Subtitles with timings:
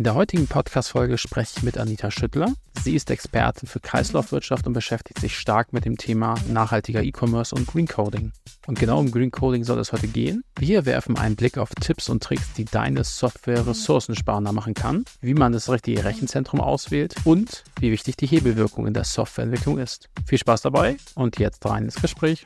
[0.00, 2.54] In der heutigen Podcast-Folge spreche ich mit Anita Schüttler.
[2.82, 7.66] Sie ist Expertin für Kreislaufwirtschaft und beschäftigt sich stark mit dem Thema nachhaltiger E-Commerce und
[7.66, 8.32] Green Coding.
[8.66, 10.42] Und genau um Green Coding soll es heute gehen.
[10.58, 15.34] Wir werfen einen Blick auf Tipps und Tricks, die deine Software ressourcensparender machen kann, wie
[15.34, 20.08] man das richtige Rechenzentrum auswählt und wie wichtig die Hebelwirkung in der Softwareentwicklung ist.
[20.24, 22.44] Viel Spaß dabei und jetzt rein ins Gespräch.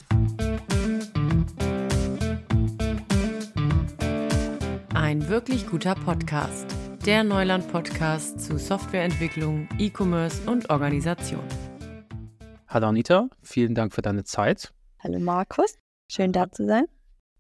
[4.93, 6.74] Ein wirklich guter Podcast
[7.07, 11.45] der Neuland-Podcast zu Softwareentwicklung, E-Commerce und Organisation.
[12.67, 14.73] Hallo Anita, vielen Dank für deine Zeit.
[15.01, 15.75] Hallo Markus,
[16.11, 16.87] schön da zu sein.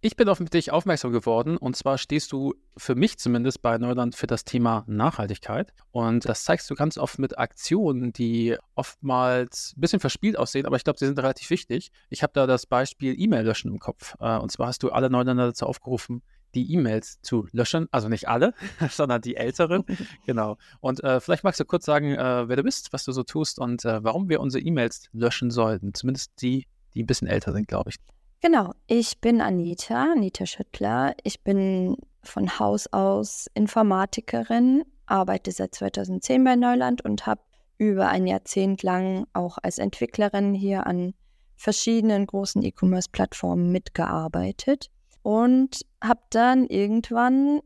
[0.02, 4.14] Ich bin auf dich aufmerksam geworden und zwar stehst du für mich zumindest bei Neuland
[4.14, 9.80] für das Thema Nachhaltigkeit und das zeigst du ganz oft mit Aktionen, die oftmals ein
[9.80, 11.90] bisschen verspielt aussehen, aber ich glaube, sie sind relativ wichtig.
[12.10, 15.08] Ich habe da das Beispiel E-Mail löschen im Kopf äh, und zwar hast du alle
[15.08, 16.22] Neuländer dazu aufgerufen,
[16.54, 17.88] die E-Mails zu löschen.
[17.90, 18.54] Also nicht alle,
[18.90, 19.84] sondern die älteren.
[20.26, 20.56] genau.
[20.80, 23.58] Und äh, vielleicht magst du kurz sagen, äh, wer du bist, was du so tust
[23.58, 25.94] und äh, warum wir unsere E-Mails löschen sollten.
[25.94, 27.96] Zumindest die, die ein bisschen älter sind, glaube ich.
[28.40, 28.74] Genau.
[28.86, 31.14] Ich bin Anita, Anita Schüttler.
[31.22, 37.40] Ich bin von Haus aus Informatikerin, arbeite seit 2010 bei Neuland und habe
[37.78, 41.14] über ein Jahrzehnt lang auch als Entwicklerin hier an
[41.56, 44.90] verschiedenen großen E-Commerce-Plattformen mitgearbeitet
[45.24, 47.60] und habe dann irgendwann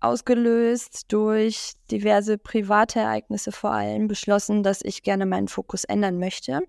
[0.00, 6.60] ausgelöst durch diverse private Ereignisse vor allem beschlossen, dass ich gerne meinen Fokus ändern möchte.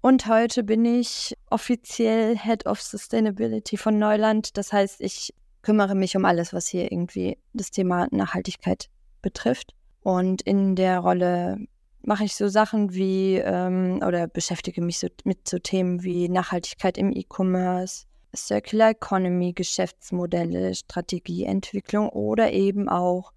[0.00, 4.56] Und heute bin ich offiziell Head of Sustainability von Neuland.
[4.56, 8.88] Das heißt, ich kümmere mich um alles, was hier irgendwie das Thema Nachhaltigkeit
[9.22, 9.72] betrifft.
[10.00, 11.58] Und in der Rolle
[12.02, 16.98] mache ich so Sachen wie ähm, oder beschäftige mich so mit so Themen wie Nachhaltigkeit
[16.98, 23.32] im E-Commerce, Circular Economy, Geschäftsmodelle, Strategieentwicklung oder eben auch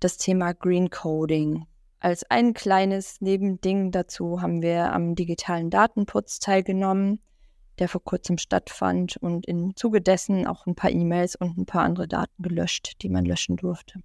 [0.00, 1.66] das Thema Green Coding.
[2.00, 7.20] Als ein kleines Nebending dazu haben wir am digitalen Datenputz teilgenommen,
[7.78, 11.82] der vor kurzem stattfand und im Zuge dessen auch ein paar E-Mails und ein paar
[11.82, 14.00] andere Daten gelöscht, die man löschen durfte.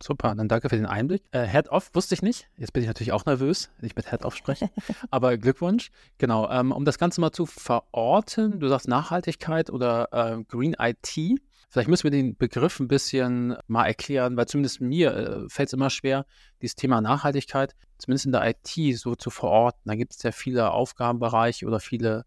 [0.00, 1.24] Super, dann danke für den Einblick.
[1.32, 2.48] Äh, Head-Off wusste ich nicht.
[2.56, 4.70] Jetzt bin ich natürlich auch nervös, wenn ich mit Head-Off spreche.
[5.10, 5.90] Aber Glückwunsch.
[6.18, 11.40] Genau, ähm, um das Ganze mal zu verorten, du sagst Nachhaltigkeit oder äh, Green IT.
[11.70, 15.72] Vielleicht müssen wir den Begriff ein bisschen mal erklären, weil zumindest mir äh, fällt es
[15.72, 16.24] immer schwer,
[16.62, 19.82] dieses Thema Nachhaltigkeit, zumindest in der IT, so zu verorten.
[19.84, 22.24] Da gibt es ja viele Aufgabenbereiche oder viele,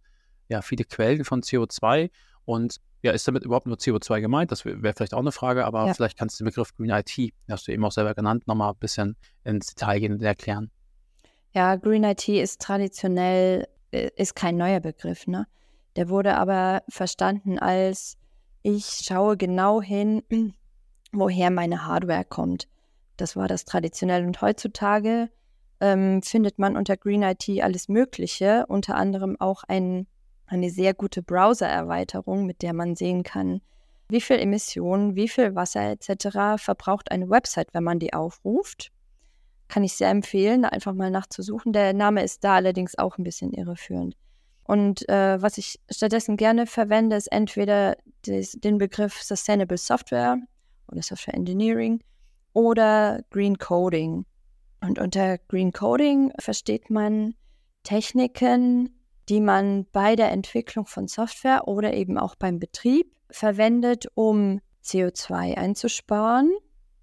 [0.50, 2.12] ja, viele Quellen von CO2.
[2.44, 4.51] Und ja, ist damit überhaupt nur CO2 gemeint?
[4.51, 5.94] Das wäre vielleicht auch eine Frage, aber ja.
[5.94, 8.79] vielleicht kannst du den Begriff Green IT, hast du eben auch selber genannt, nochmal ein
[8.79, 10.69] bisschen ins Detail gehen und erklären.
[11.53, 15.47] Ja, Green IT ist traditionell, äh, ist kein neuer Begriff, ne?
[15.95, 18.17] Der wurde aber verstanden als,
[18.62, 20.23] ich schaue genau hin,
[21.12, 22.68] woher meine Hardware kommt.
[23.18, 24.25] Das war das traditionell.
[24.25, 25.29] Und heutzutage
[25.81, 30.07] ähm, findet man unter Green IT alles Mögliche, unter anderem auch ein
[30.51, 33.62] eine sehr gute Browser-Erweiterung, mit der man sehen kann,
[34.09, 36.62] wie viel Emissionen, wie viel Wasser etc.
[36.62, 38.91] verbraucht eine Website, wenn man die aufruft.
[39.69, 41.72] Kann ich sehr empfehlen, einfach mal nachzusuchen.
[41.72, 44.17] Der Name ist da allerdings auch ein bisschen irreführend.
[44.66, 47.95] Und äh, was ich stattdessen gerne verwende, ist entweder
[48.25, 50.38] des, den Begriff Sustainable Software
[50.89, 52.03] oder Software Engineering
[52.51, 54.25] oder Green Coding.
[54.81, 57.35] Und unter Green Coding versteht man
[57.83, 59.00] Techniken,
[59.31, 65.56] die man bei der Entwicklung von Software oder eben auch beim Betrieb verwendet, um CO2
[65.56, 66.52] einzusparen,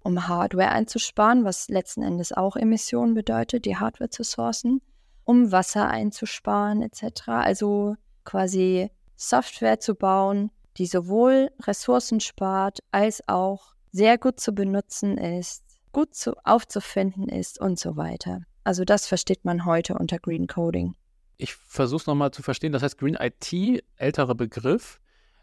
[0.03, 4.79] um Hardware einzusparen, was letzten Endes auch Emissionen bedeutet, die Hardware zu sourcen,
[5.23, 7.29] um Wasser einzusparen etc.
[7.29, 7.95] Also
[8.25, 15.63] quasi Software zu bauen, die sowohl Ressourcen spart als auch sehr gut zu benutzen ist,
[15.93, 18.43] gut zu, aufzufinden ist und so weiter.
[18.63, 20.93] Also das versteht man heute unter Green Coding
[21.39, 22.73] ich versuche es nochmal zu verstehen.
[22.73, 24.99] Das heißt, Green IT, älterer Begriff,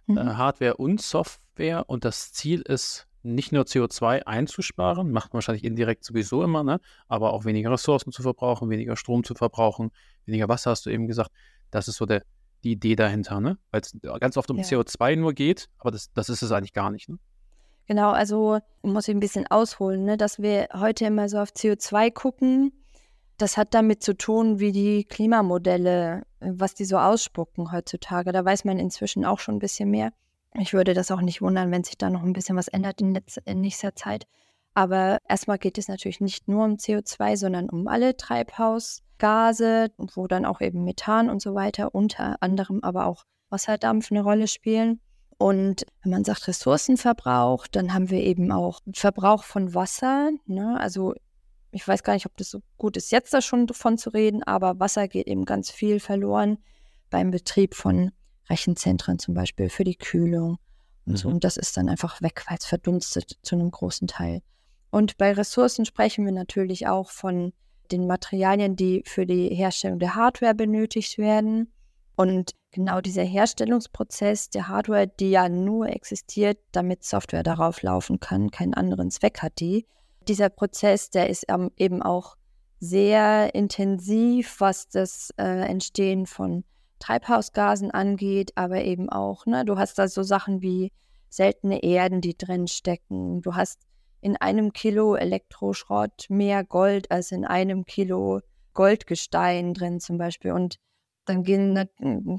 [0.09, 0.19] äh, mhm.
[0.19, 1.89] äh, Hardware und Software.
[1.89, 6.81] Und das Ziel ist, nicht nur CO2 einzusparen, macht man wahrscheinlich indirekt sowieso immer, ne?
[7.09, 9.91] aber auch weniger Ressourcen zu verbrauchen, weniger Strom zu verbrauchen,
[10.27, 11.33] weniger Wasser, hast du eben gesagt.
[11.73, 12.23] Das ist so der,
[12.63, 13.59] die Idee dahinter, ne?
[13.73, 14.63] Weil es ganz oft um ja.
[14.63, 17.09] CO2 nur geht, aber das, das ist es eigentlich gar nicht.
[17.09, 17.19] Ne?
[17.89, 20.17] Genau, also muss ich ein bisschen ausholen, ne?
[20.17, 22.73] dass wir heute immer so auf CO2 gucken
[23.39, 28.33] das hat damit zu tun, wie die Klimamodelle, äh, was die so ausspucken heutzutage.
[28.33, 30.13] Da weiß man inzwischen auch schon ein bisschen mehr.
[30.59, 33.19] Ich würde das auch nicht wundern, wenn sich da noch ein bisschen was ändert in,
[33.45, 34.27] in nächster Zeit.
[34.75, 40.45] Aber erstmal geht es natürlich nicht nur um CO2, sondern um alle Treibhausgase, wo dann
[40.45, 45.01] auch eben Methan und so weiter, unter anderem aber auch Wasserdampf eine Rolle spielen.
[45.39, 50.31] Und wenn man sagt Ressourcenverbrauch, dann haben wir eben auch Verbrauch von Wasser.
[50.47, 50.79] Ne?
[50.81, 51.15] Also
[51.77, 54.43] ich weiß gar nicht, ob das so gut ist, jetzt da schon davon zu reden,
[54.43, 56.59] aber Wasser geht eben ganz viel verloren
[57.11, 58.13] beim Betrieb von
[58.49, 60.59] Rechenzentren zum Beispiel für die Kühlung
[61.05, 61.17] und mhm.
[61.17, 61.29] so.
[61.29, 64.43] Und das ist dann einfach weg, weil es verdunstet zu einem großen Teil.
[64.91, 67.53] Und bei Ressourcen sprechen wir natürlich auch von
[67.91, 71.73] den Materialien, die für die Herstellung der Hardware benötigt werden.
[72.17, 78.51] Und genau dieser Herstellungsprozess der Hardware, die ja nur existiert, damit Software darauf laufen kann,
[78.51, 79.87] keinen anderen Zweck hat die.
[80.29, 81.47] Dieser Prozess, der ist
[81.77, 82.37] eben auch
[82.79, 86.65] sehr intensiv, was das äh, Entstehen von
[86.99, 90.93] Treibhausgasen angeht, aber eben auch, ne, du hast da so Sachen wie
[91.29, 93.43] seltene Erden, die drin stecken.
[93.43, 93.83] Du hast
[94.21, 98.41] in einem Kilo Elektroschrott mehr Gold als in einem Kilo
[98.73, 100.53] Goldgestein drin zum Beispiel.
[100.53, 100.77] Und
[101.27, 101.89] dann gehen,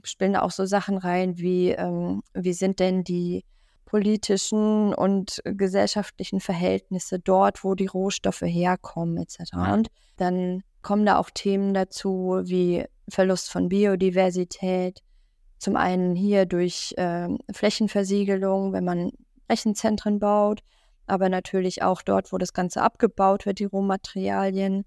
[0.04, 3.44] spielen da auch so Sachen rein, wie, ähm, wie sind denn die
[3.88, 9.54] politischen und gesellschaftlichen Verhältnisse dort, wo die Rohstoffe herkommen, etc.
[9.54, 9.88] Und
[10.18, 15.02] dann kommen da auch Themen dazu wie Verlust von Biodiversität.
[15.58, 19.12] Zum einen hier durch äh, Flächenversiegelung, wenn man
[19.50, 20.60] Rechenzentren baut,
[21.08, 24.84] aber natürlich auch dort, wo das Ganze abgebaut wird, die Rohmaterialien.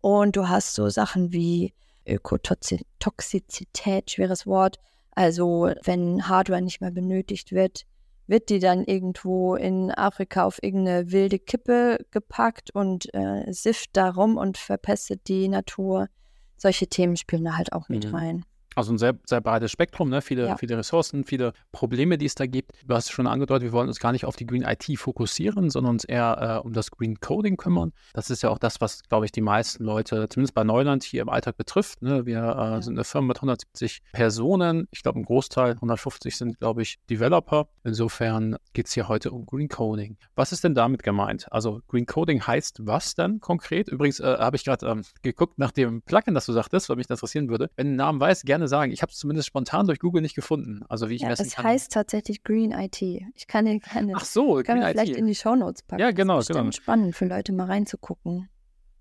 [0.00, 1.74] Und du hast so Sachen wie
[2.06, 4.76] Ökotoxizität, schweres Wort.
[5.10, 7.86] Also wenn Hardware nicht mehr benötigt wird,
[8.26, 14.36] wird die dann irgendwo in Afrika auf irgendeine wilde Kippe gepackt und äh, sifft darum
[14.36, 16.08] und verpestet die Natur.
[16.56, 18.14] Solche Themen spielen da halt auch mit mhm.
[18.14, 18.44] rein.
[18.76, 20.22] Also ein sehr, sehr breites Spektrum, ne?
[20.22, 20.56] viele, ja.
[20.56, 22.72] viele Ressourcen, viele Probleme, die es da gibt.
[22.86, 25.70] Du hast es schon angedeutet, wir wollen uns gar nicht auf die Green IT fokussieren,
[25.70, 27.92] sondern uns eher äh, um das Green Coding kümmern.
[28.12, 31.22] Das ist ja auch das, was, glaube ich, die meisten Leute, zumindest bei Neuland, hier
[31.22, 32.02] im Alltag betrifft.
[32.02, 32.26] Ne?
[32.26, 32.82] Wir äh, ja.
[32.82, 34.88] sind eine Firma mit 170 Personen.
[34.90, 37.68] Ich glaube, ein Großteil, 150 sind, glaube ich, Developer.
[37.84, 40.16] Insofern geht es hier heute um Green Coding.
[40.36, 41.50] Was ist denn damit gemeint?
[41.50, 43.88] Also Green Coding heißt was denn konkret?
[43.88, 47.06] Übrigens äh, habe ich gerade ähm, geguckt nach dem Plugin, das du sagtest, weil mich
[47.06, 47.70] das interessieren würde.
[47.76, 48.92] Wenn du den Namen weißt, gerne gerne sagen.
[48.92, 50.82] Ich habe es zumindest spontan durch Google nicht gefunden.
[50.88, 51.66] Also wie ich ja, messen es kann.
[51.66, 53.00] Es heißt tatsächlich Green IT.
[53.00, 54.12] Ich kann den gerne.
[54.16, 54.90] Ach so, kann Green IT.
[54.92, 56.00] vielleicht in die Shownotes packen.
[56.00, 56.70] Ja, genau, das ist genau.
[56.70, 58.48] spannend für Leute mal reinzugucken.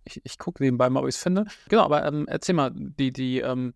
[0.06, 1.46] Ich, ich gucke nebenbei mal, ob ich es finde.
[1.70, 3.74] Genau, aber ähm, erzähl mal, die, die, ähm,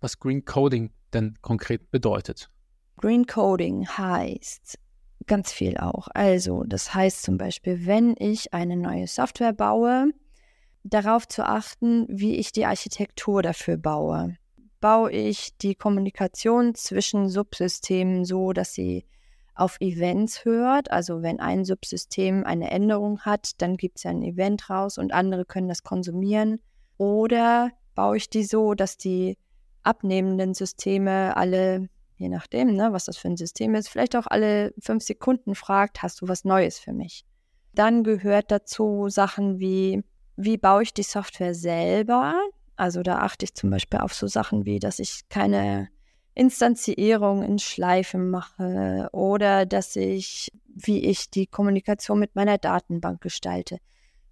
[0.00, 2.48] was Green Coding denn konkret bedeutet.
[2.96, 4.78] Green Coding heißt
[5.26, 6.08] ganz viel auch.
[6.14, 10.10] Also, das heißt zum Beispiel, wenn ich eine neue Software baue,
[10.84, 14.36] darauf zu achten, wie ich die Architektur dafür baue
[14.82, 19.06] baue ich die Kommunikation zwischen Subsystemen so, dass sie
[19.54, 20.90] auf Events hört.
[20.90, 25.14] Also wenn ein Subsystem eine Änderung hat, dann gibt es ja ein Event raus und
[25.14, 26.60] andere können das konsumieren.
[26.98, 29.38] Oder baue ich die so, dass die
[29.84, 34.74] abnehmenden Systeme alle, je nachdem, ne, was das für ein System ist, vielleicht auch alle
[34.80, 37.24] fünf Sekunden fragt, hast du was Neues für mich?
[37.72, 40.02] Dann gehört dazu Sachen wie,
[40.36, 42.34] wie baue ich die Software selber?
[42.76, 45.88] Also da achte ich zum Beispiel auf so Sachen wie, dass ich keine
[46.34, 53.78] Instanzierung in Schleifen mache oder dass ich, wie ich die Kommunikation mit meiner Datenbank gestalte.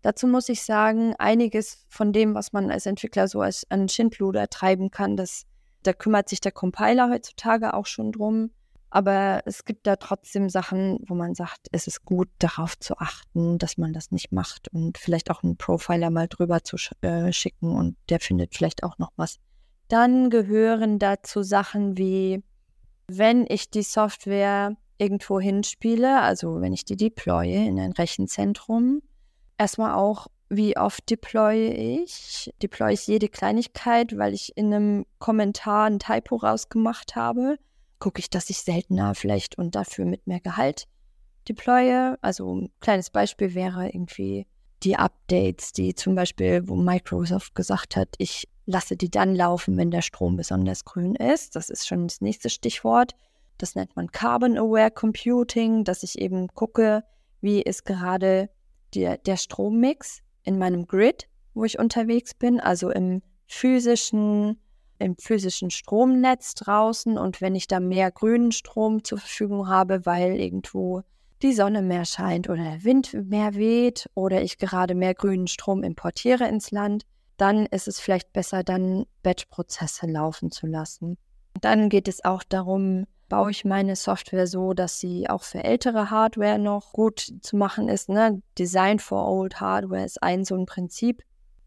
[0.02, 4.48] Dazu muss ich sagen, einiges von dem, was man als Entwickler so als an Schindluder
[4.48, 5.44] treiben kann, das,
[5.82, 8.50] da kümmert sich der Compiler heutzutage auch schon drum.
[8.90, 13.58] Aber es gibt da trotzdem Sachen, wo man sagt, es ist gut, darauf zu achten,
[13.58, 17.32] dass man das nicht macht und vielleicht auch einen Profiler mal drüber zu sch äh,
[17.32, 19.38] schicken und der findet vielleicht auch noch was.
[19.86, 22.42] Dann gehören dazu Sachen wie,
[23.06, 29.02] wenn ich die Software irgendwo hinspiele, also wenn ich die deploye in ein Rechenzentrum,
[29.56, 32.52] erstmal auch, wie oft deploye ich?
[32.60, 37.56] Deploye ich jede Kleinigkeit, weil ich in einem Kommentar ein Typo rausgemacht habe?
[38.00, 40.88] Gucke ich, dass ich seltener vielleicht und dafür mit mehr Gehalt
[41.48, 42.16] deploye.
[42.20, 44.46] Also ein kleines Beispiel wäre irgendwie
[44.82, 49.90] die Updates, die zum Beispiel, wo Microsoft gesagt hat, ich lasse die dann laufen, wenn
[49.90, 51.56] der Strom besonders grün ist.
[51.56, 53.14] Das ist schon das nächste Stichwort.
[53.58, 57.04] Das nennt man Carbon Aware Computing, dass ich eben gucke,
[57.42, 58.48] wie ist gerade
[58.94, 64.60] der, der Strommix in meinem Grid, wo ich unterwegs bin, also im physischen
[65.00, 70.38] im physischen Stromnetz draußen und wenn ich da mehr grünen Strom zur Verfügung habe, weil
[70.38, 71.02] irgendwo
[71.42, 75.82] die Sonne mehr scheint oder der Wind mehr weht oder ich gerade mehr grünen Strom
[75.82, 77.04] importiere ins Land,
[77.38, 81.16] dann ist es vielleicht besser, dann Batch-Prozesse laufen zu lassen.
[81.60, 86.10] Dann geht es auch darum, baue ich meine Software so, dass sie auch für ältere
[86.10, 88.10] Hardware noch gut zu machen ist.
[88.10, 88.42] Ne?
[88.58, 91.22] Design for Old Hardware ist ein so ein Prinzip.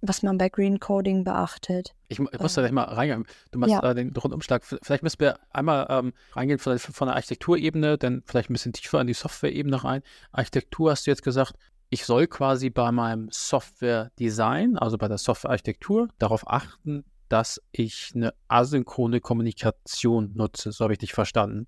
[0.06, 1.96] Was man bei Green Coding beachtet.
[2.10, 3.26] Ich, ich muss da gleich mal reingehen.
[3.52, 3.82] Du machst Ja.
[3.92, 4.64] äh, den Rundumschlag.
[4.64, 9.00] Vielleicht müssen wir einmal ähm, reingehen von, von der Architekturebene, dann vielleicht ein bisschen tiefer
[9.00, 10.04] in die Softwareebene rein.
[10.32, 11.54] Architektur hast du jetzt gesagt,
[11.90, 18.34] ich soll quasi bei meinem Software-Design, also bei der Softwarearchitektur, darauf achten, dass ich eine
[18.48, 20.72] asynchrone Kommunikation nutze.
[20.72, 21.68] So habe ich dich verstanden.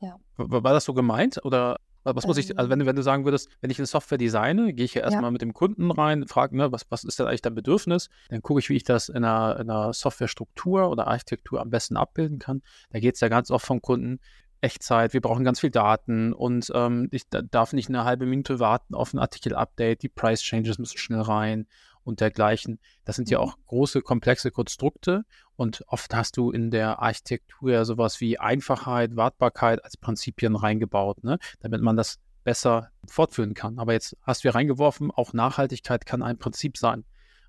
[0.00, 0.16] Ja.
[0.36, 1.44] War das so gemeint?
[1.44, 1.80] Oder
[2.16, 2.58] was muss ich, Ähm.
[2.58, 5.02] also wenn, du- wenn du sagen würdest, wenn ich eine Software designe, gehe ich ja
[5.02, 8.08] erstmal mit dem Kunden rein, frage, ne, was, was ist denn eigentlich dein Bedürfnis?
[8.28, 11.96] Dann gucke ich, wie ich das in einer, in einer Softwarestruktur oder Architektur am besten
[11.96, 12.62] abbilden kann.
[12.90, 14.20] Da geht es ja ganz oft vom Kunden,
[14.60, 18.58] Echtzeit, wir brauchen ganz viel Daten und ähm, ich da, darf nicht eine halbe Minute
[18.58, 21.68] warten auf ein Artikel-Update, die Price-Changes müssen schnell rein
[22.08, 22.80] und dergleichen.
[23.04, 23.44] Das sind ja Mhm.
[23.44, 25.24] auch große, komplexe Konstrukte
[25.56, 31.22] und oft hast du in der Architektur ja sowas wie Einfachheit, Wartbarkeit als Prinzipien reingebaut,
[31.22, 31.38] ne?
[31.60, 33.78] damit man das besser fortführen kann.
[33.78, 37.04] Aber jetzt hast du ja reingeworfen, auch Nachhaltigkeit kann ein Prinzip sein,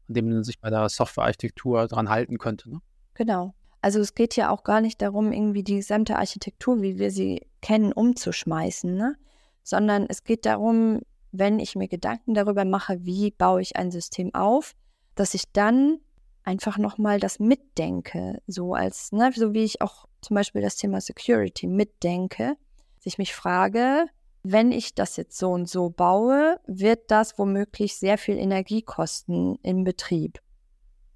[0.09, 2.69] an dem man sich bei der Softwarearchitektur dran halten könnte.
[2.69, 2.81] Ne?
[3.13, 3.53] Genau.
[3.81, 7.47] Also es geht ja auch gar nicht darum, irgendwie die gesamte Architektur, wie wir sie
[7.61, 9.15] kennen, umzuschmeißen, ne?
[9.63, 10.99] sondern es geht darum,
[11.31, 14.75] wenn ich mir Gedanken darüber mache, wie baue ich ein System auf,
[15.15, 15.99] dass ich dann
[16.43, 21.01] einfach nochmal das mitdenke, so als, ne, so wie ich auch zum Beispiel das Thema
[21.01, 22.55] Security mitdenke,
[22.97, 24.05] dass ich mich frage,
[24.43, 29.57] wenn ich das jetzt so und so baue, wird das womöglich sehr viel Energie kosten
[29.63, 30.39] im Betrieb.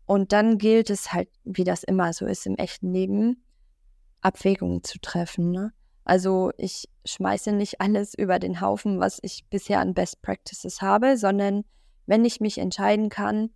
[0.05, 3.43] Und dann gilt es halt, wie das immer so ist im echten Leben,
[4.21, 5.51] Abwägungen zu treffen.
[5.51, 5.73] Ne?
[6.05, 11.17] Also ich schmeiße nicht alles über den Haufen, was ich bisher an Best Practices habe,
[11.17, 11.63] sondern
[12.05, 13.51] wenn ich mich entscheiden kann,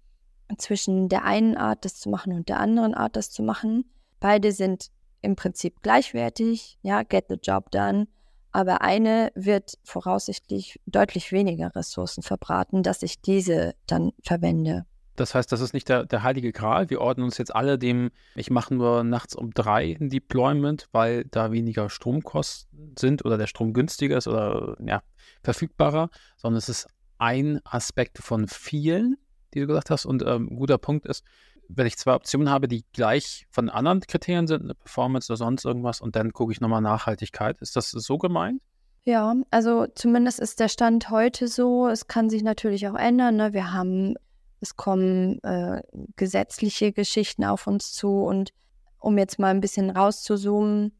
[0.57, 4.51] zwischen der einen Art, das zu machen und der anderen Art, das zu machen, beide
[4.51, 8.07] sind im Prinzip gleichwertig, ja, get the job done,
[8.51, 14.85] aber eine wird voraussichtlich deutlich weniger Ressourcen verbraten, dass ich diese dann verwende.
[15.17, 16.89] Das heißt, das ist nicht der, der heilige Gral.
[16.89, 21.25] Wir ordnen uns jetzt alle dem, ich mache nur nachts um drei ein Deployment, weil
[21.25, 25.01] da weniger Stromkosten sind oder der Strom günstiger ist oder ja,
[25.43, 29.17] verfügbarer, sondern es ist ein Aspekt von vielen,
[29.53, 30.05] die du gesagt hast.
[30.05, 31.23] Und ähm, ein guter Punkt ist,
[31.67, 35.65] wenn ich zwei Optionen habe, die gleich von anderen Kriterien sind, eine Performance oder sonst
[35.65, 37.57] irgendwas, und dann gucke ich nochmal Nachhaltigkeit.
[37.59, 38.61] Ist das so gemeint?
[39.03, 41.87] Ja, also zumindest ist der Stand heute so.
[41.87, 43.37] Es kann sich natürlich auch ändern.
[43.37, 43.53] Ne?
[43.53, 44.15] Wir haben,
[44.59, 45.81] es kommen äh,
[46.15, 48.23] gesetzliche Geschichten auf uns zu.
[48.23, 48.53] Und
[48.99, 50.97] um jetzt mal ein bisschen rauszuzoomen,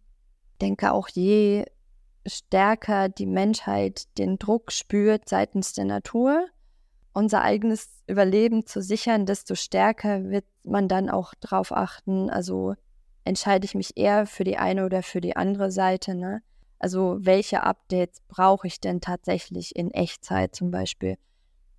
[0.62, 1.66] denke auch je
[2.26, 6.48] stärker die Menschheit den Druck spürt seitens der Natur,
[7.14, 12.30] unser eigenes Überleben zu sichern, desto stärker wird man dann auch drauf achten.
[12.30, 12.76] Also
[13.24, 16.16] entscheide ich mich eher für die eine oder für die andere Seite.
[16.16, 16.42] Ne?
[16.80, 21.18] Also welche Updates brauche ich denn tatsächlich in Echtzeit zum Beispiel?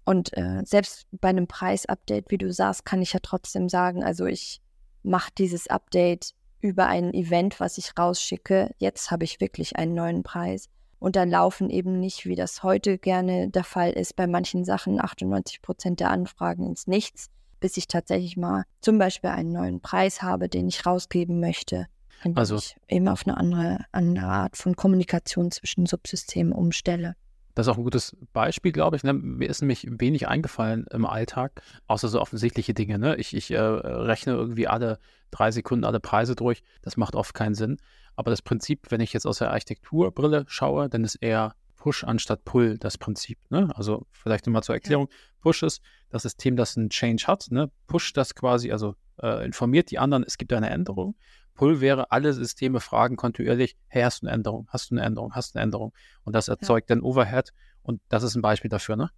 [0.08, 4.24] Und äh, selbst bei einem Preisupdate, wie du sagst, kann ich ja trotzdem sagen, also
[4.24, 4.62] ich
[5.02, 8.74] mache dieses Update über ein Event, was ich rausschicke.
[8.78, 10.70] Jetzt habe ich wirklich einen neuen Preis.
[10.98, 14.98] Und dann laufen eben nicht, wie das heute gerne der Fall ist, bei manchen Sachen
[14.98, 17.28] 98 Prozent der Anfragen ins Nichts,
[17.60, 21.86] bis ich tatsächlich mal zum Beispiel einen neuen Preis habe, den ich rausgeben möchte.
[22.24, 27.14] Indem Also- ich eben auf eine andere, andere Art von Kommunikation zwischen Subsystemen umstelle.
[27.58, 29.02] Das ist auch ein gutes Beispiel, glaube ich.
[29.02, 29.12] Ne?
[29.12, 33.00] Mir ist nämlich wenig eingefallen im Alltag, außer so offensichtliche Dinge.
[33.00, 33.16] Ne?
[33.16, 35.00] Ich, ich äh, rechne irgendwie alle
[35.32, 36.62] drei Sekunden alle Preise durch.
[36.82, 37.78] Das macht oft keinen Sinn.
[38.14, 42.44] Aber das Prinzip, wenn ich jetzt aus der Architekturbrille schaue, dann ist eher Push anstatt
[42.44, 43.40] Pull das Prinzip.
[43.50, 43.72] Ne?
[43.74, 45.08] Also vielleicht nochmal zur Erklärung.
[45.40, 47.48] Push ist das System, das einen Change hat.
[47.50, 47.72] Ne?
[47.88, 51.16] Push das quasi, also äh, informiert die anderen, es gibt eine Änderung.
[51.58, 55.34] Pull wäre, alle Systeme fragen kontinuierlich, hey, hast du eine Änderung, hast du eine Änderung,
[55.34, 55.92] hast du eine Änderung?
[56.24, 59.10] Und das erzeugt dann Overhead und das ist ein Beispiel dafür, ne?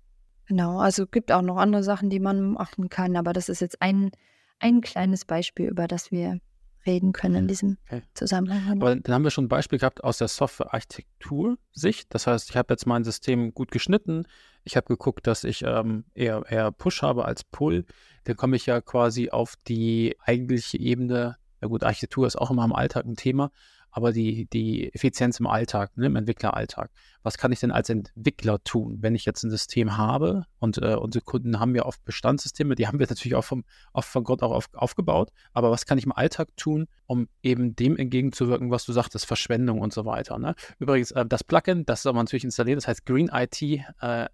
[0.47, 3.61] Genau, also es gibt auch noch andere Sachen, die man machen kann, aber das ist
[3.61, 4.11] jetzt ein,
[4.59, 6.41] ein kleines Beispiel, über das wir
[6.87, 8.03] reden können in diesem Okay.
[8.15, 8.81] Zusammenhang.
[8.81, 12.07] Aber dann haben wir schon ein Beispiel gehabt aus der Software-Architektur-Sicht.
[12.15, 14.25] Das heißt, ich habe jetzt mein System gut geschnitten.
[14.65, 17.85] Ich habe geguckt, dass ich ähm, eher, eher Push habe als Pull.
[18.25, 21.37] Dann komme ich ja quasi auf die eigentliche Ebene.
[21.61, 23.51] Ja gut, Architektur ist auch immer im Alltag ein Thema,
[23.91, 26.91] aber die, die Effizienz im Alltag, ne, im Entwickleralltag.
[27.23, 30.47] Was kann ich denn als Entwickler tun, wenn ich jetzt ein System habe?
[30.59, 34.09] Und äh, unsere Kunden haben ja oft Bestandssysteme, die haben wir natürlich auch vom, oft
[34.09, 35.31] von Gott auch auf, aufgebaut.
[35.53, 39.81] Aber was kann ich im Alltag tun, um eben dem entgegenzuwirken, was du sagtest, Verschwendung
[39.81, 40.39] und so weiter.
[40.39, 40.55] Ne?
[40.79, 43.83] Übrigens, äh, das Plugin, das soll man natürlich installieren, das heißt Green IT äh,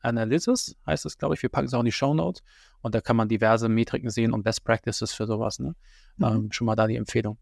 [0.01, 1.43] Analysis, heißt es, glaube ich.
[1.43, 2.43] Wir packen es auch in die Show Notes
[2.83, 5.59] und da kann man diverse Metriken sehen und Best Practices für sowas.
[5.59, 5.75] Ne?
[6.23, 7.39] Ähm, schon mal da die Empfehlung.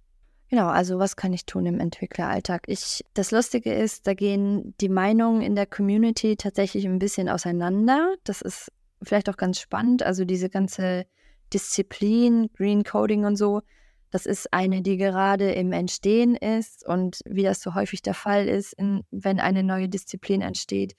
[0.51, 2.65] Genau, also was kann ich tun im Entwickleralltag?
[2.67, 8.15] Ich, das Lustige ist, da gehen die Meinungen in der Community tatsächlich ein bisschen auseinander.
[8.25, 8.71] Das ist
[9.03, 10.03] vielleicht auch ganz spannend.
[10.03, 11.07] Also diese ganze
[11.53, 13.63] Disziplin, Green Coding und so,
[14.11, 18.47] das ist eine, die gerade im Entstehen ist und wie das so häufig der Fall
[18.47, 20.95] ist, in, wenn eine neue Disziplin entsteht.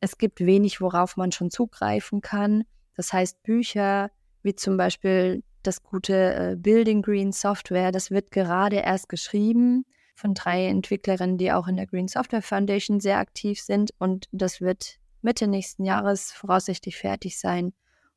[0.00, 2.64] Es gibt wenig, worauf man schon zugreifen kann.
[2.96, 4.10] Das heißt, Bücher
[4.42, 10.34] wie zum Beispiel das gute äh, Building Green Software, das wird gerade erst geschrieben von
[10.34, 13.90] drei Entwicklerinnen, die auch in der Green Software Foundation sehr aktiv sind.
[13.98, 17.72] Und das wird Mitte nächsten Jahres voraussichtlich fertig sein.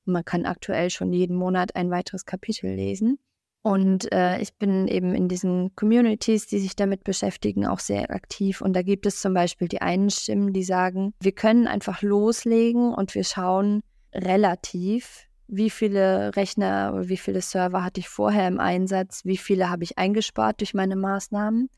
[0.06, 3.20] Und man kann aktuell schon jeden Monat ein weiteres Kapitel lesen.
[3.62, 8.62] Und äh, ich bin eben in diesen Communities, die sich damit beschäftigen, auch sehr aktiv.
[8.62, 12.94] Und da gibt es zum Beispiel die einen Stimmen, die sagen, wir können einfach loslegen
[12.94, 13.82] und wir schauen
[14.14, 19.70] relativ, wie viele Rechner oder wie viele Server hatte ich vorher im Einsatz, wie viele
[19.70, 21.70] habe ich eingespart durch meine Maßnahmen.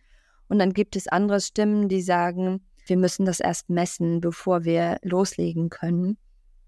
[0.49, 4.97] Und dann gibt es andere Stimmen, die sagen, wir müssen das erst messen, bevor wir
[5.03, 6.17] loslegen können.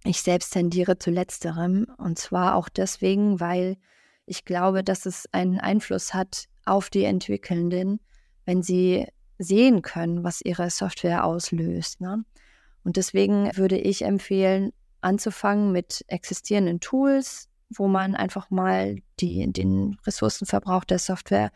[0.05, 1.88] Ich selbst tendiere zu letzterem.
[1.98, 3.75] Und zwar auch deswegen, weil
[4.25, 8.00] ich glaube, dass es einen Einfluss hat auf die Entwickelnden,
[8.45, 9.07] wenn sie
[9.38, 12.00] sehen können, was ihre Software auslöst.
[12.00, 12.24] Ne?
[12.86, 14.72] Und deswegen würde ich empfehlen,
[15.03, 21.51] anzufangen mit existierenden Tools, wo man einfach mal die, den Ressourcenverbrauch der Software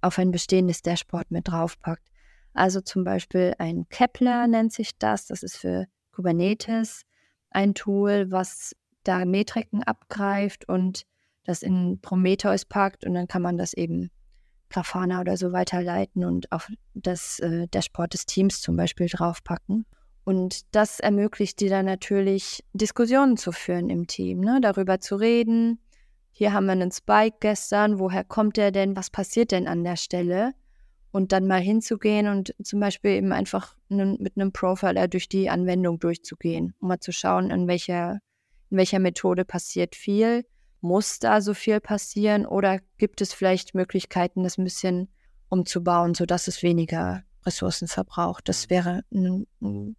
[0.00, 2.06] auf ein bestehendes Dashboard mit draufpackt.
[2.52, 7.02] Also zum Beispiel ein Kepler nennt sich das, das ist für Kubernetes
[7.50, 11.04] ein Tool, was da Metriken abgreift und
[11.44, 14.10] das in Prometheus packt und dann kann man das eben
[14.70, 19.84] Grafana oder so weiterleiten und auf das äh, Dashboard des Teams zum Beispiel draufpacken.
[20.24, 24.58] Und das ermöglicht dir dann natürlich, Diskussionen zu führen im Team, ne?
[24.60, 25.78] darüber zu reden.
[26.30, 29.96] Hier haben wir einen Spike gestern, woher kommt der denn, was passiert denn an der
[29.96, 30.52] Stelle?
[31.12, 36.00] Und dann mal hinzugehen und zum Beispiel eben einfach mit einem Profiler durch die Anwendung
[36.00, 38.18] durchzugehen, um mal zu schauen, in welcher,
[38.70, 40.44] in welcher Methode passiert viel
[40.84, 45.08] muss da so viel passieren oder gibt es vielleicht Möglichkeiten, das ein bisschen
[45.48, 48.48] umzubauen, sodass es weniger Ressourcen verbraucht?
[48.48, 48.70] Das mhm.
[48.70, 49.46] wäre, ein,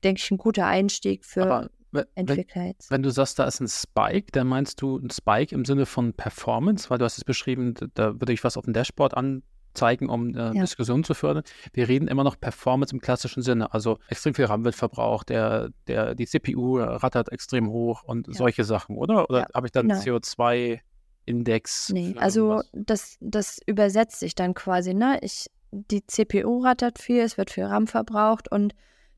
[0.03, 1.69] denke ich, ein guter Einstieg für Aber
[2.15, 2.91] Entwickler jetzt.
[2.91, 6.13] Wenn du sagst, da ist ein Spike, dann meinst du ein Spike im Sinne von
[6.13, 9.43] Performance, weil du hast es beschrieben, da würde ich was auf dem Dashboard an,
[9.75, 10.61] zeigen, um äh, ja.
[10.61, 11.43] Diskussionen zu fördern.
[11.73, 15.69] Wir reden immer noch Performance im klassischen Sinne, also extrem viel RAM wird verbraucht, der,
[15.87, 18.33] der, die CPU rattert extrem hoch und ja.
[18.33, 19.29] solche Sachen, oder?
[19.29, 19.99] Oder ja, habe ich dann genau.
[19.99, 21.89] CO2-Index?
[21.91, 25.19] Nee, also das, das übersetzt sich dann quasi, ne?
[25.21, 28.73] Ich, die CPU rattert viel, es wird viel RAM verbraucht und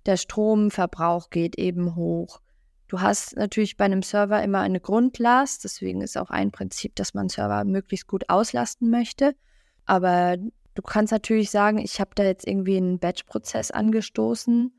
[0.06, 2.42] der Stromverbrauch geht eben hoch.
[2.88, 7.14] Du hast natürlich bei einem Server immer eine Grundlast, deswegen ist auch ein Prinzip, dass
[7.14, 9.36] man Server möglichst gut auslasten möchte.
[9.86, 14.72] Aber du kannst natürlich sagen, ich habe da jetzt irgendwie einen Batch-Prozess angestoßen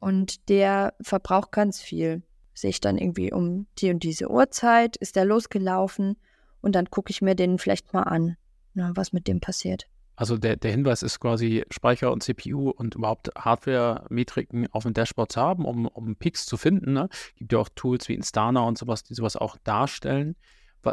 [0.00, 2.22] und der verbraucht ganz viel.
[2.54, 6.16] Sehe ich dann irgendwie um die und diese Uhrzeit, ist der losgelaufen
[6.60, 8.36] und dann gucke ich mir den vielleicht mal an,
[8.74, 9.86] ne, was mit dem passiert.
[10.14, 15.32] Also der, der Hinweis ist quasi Speicher und CPU und überhaupt Hardware-Metriken auf dem Dashboard
[15.32, 16.92] zu haben, um, um Peaks zu finden.
[16.92, 17.08] Ne?
[17.36, 20.36] Gibt ja auch Tools wie Instana und sowas, die sowas auch darstellen.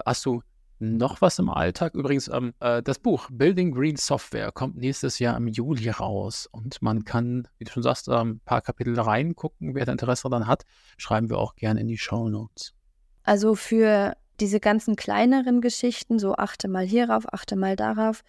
[0.05, 0.41] Hast du
[0.79, 1.93] noch was im Alltag.
[1.93, 6.81] Übrigens, ähm, äh, das Buch Building Green Software kommt nächstes Jahr im Juli raus und
[6.81, 9.75] man kann, wie du schon sagst, ein ähm, paar Kapitel reingucken.
[9.75, 10.63] Wer da Interesse daran hat,
[10.97, 12.73] schreiben wir auch gerne in die Show Notes.
[13.23, 18.23] Also für diese ganzen kleineren Geschichten, so achte mal hierauf, achte mal darauf,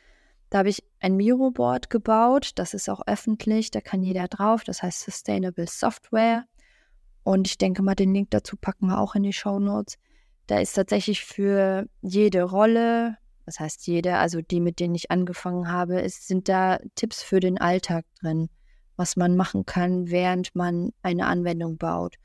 [0.50, 2.50] da habe ich ein Miro-Board gebaut.
[2.56, 4.64] Das ist auch öffentlich, da kann jeder drauf.
[4.64, 6.44] Das heißt Sustainable Software.
[7.22, 9.96] Und ich denke mal, den Link dazu packen wir auch in die Show Notes.
[10.48, 15.70] Da ist tatsächlich für jede Rolle, das heißt jede, also die, mit denen ich angefangen
[15.70, 18.48] habe, ist, sind da Tipps für den Alltag drin,
[18.96, 22.16] was man machen kann, während man eine Anwendung baut.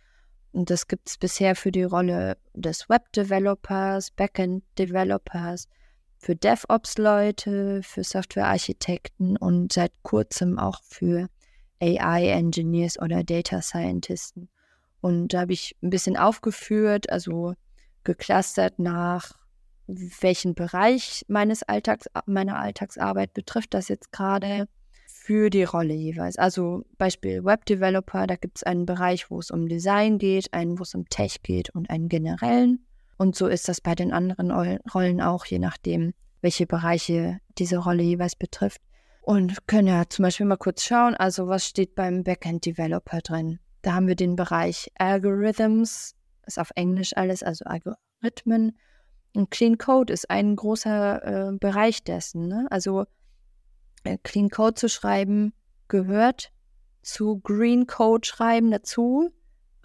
[0.51, 5.67] Und das gibt es bisher für die Rolle des Web-Developers, Backend-Developers,
[6.25, 11.27] für DevOps-Leute, für Software-Architekten und seit kurzem auch für
[11.79, 14.49] AI-Engineers oder Data Scientisten.
[15.01, 17.53] Und da habe ich ein bisschen aufgeführt, also
[18.03, 19.33] geclustert nach
[19.85, 24.67] welchen Bereich meines Alltags, meiner Alltagsarbeit betrifft das jetzt gerade
[25.05, 26.39] für die Rolle jeweils.
[26.39, 30.79] Also Beispiel Web Developer, da gibt es einen Bereich, wo es um Design geht, einen,
[30.79, 32.83] wo es um Tech geht und einen generellen.
[33.17, 38.03] Und so ist das bei den anderen Rollen auch, je nachdem, welche Bereiche diese Rolle
[38.03, 38.81] jeweils betrifft.
[39.21, 43.59] Und können ja zum Beispiel mal kurz schauen, also was steht beim Backend Developer drin?
[43.81, 48.77] Da haben wir den Bereich Algorithms, ist auf Englisch alles, also Algorithmen.
[49.35, 52.47] Und Clean Code ist ein großer äh, Bereich dessen.
[52.47, 52.67] Ne?
[52.69, 53.05] Also
[54.03, 55.53] äh, Clean Code zu schreiben
[55.87, 56.51] gehört
[57.05, 59.31] zu Green Code schreiben dazu,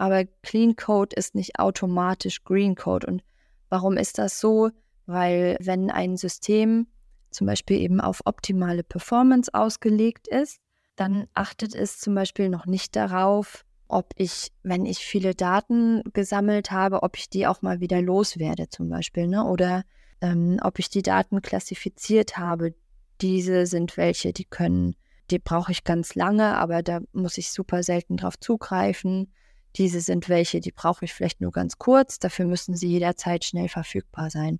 [0.01, 3.07] aber Clean Code ist nicht automatisch Green Code.
[3.07, 3.23] Und
[3.69, 4.71] warum ist das so?
[5.11, 6.87] weil wenn ein System
[7.29, 10.57] zum Beispiel eben auf optimale Performance ausgelegt ist,
[10.95, 16.71] dann achtet es zum Beispiel noch nicht darauf, ob ich, wenn ich viele Daten gesammelt
[16.71, 19.45] habe, ob ich die auch mal wieder loswerde zum Beispiel, ne?
[19.45, 19.83] oder
[20.21, 22.73] ähm, ob ich die Daten klassifiziert habe.
[23.21, 24.95] Diese sind welche, die können,
[25.29, 29.33] die brauche ich ganz lange, aber da muss ich super selten drauf zugreifen.
[29.75, 33.69] Diese sind welche, die brauche ich vielleicht nur ganz kurz, dafür müssen sie jederzeit schnell
[33.69, 34.59] verfügbar sein.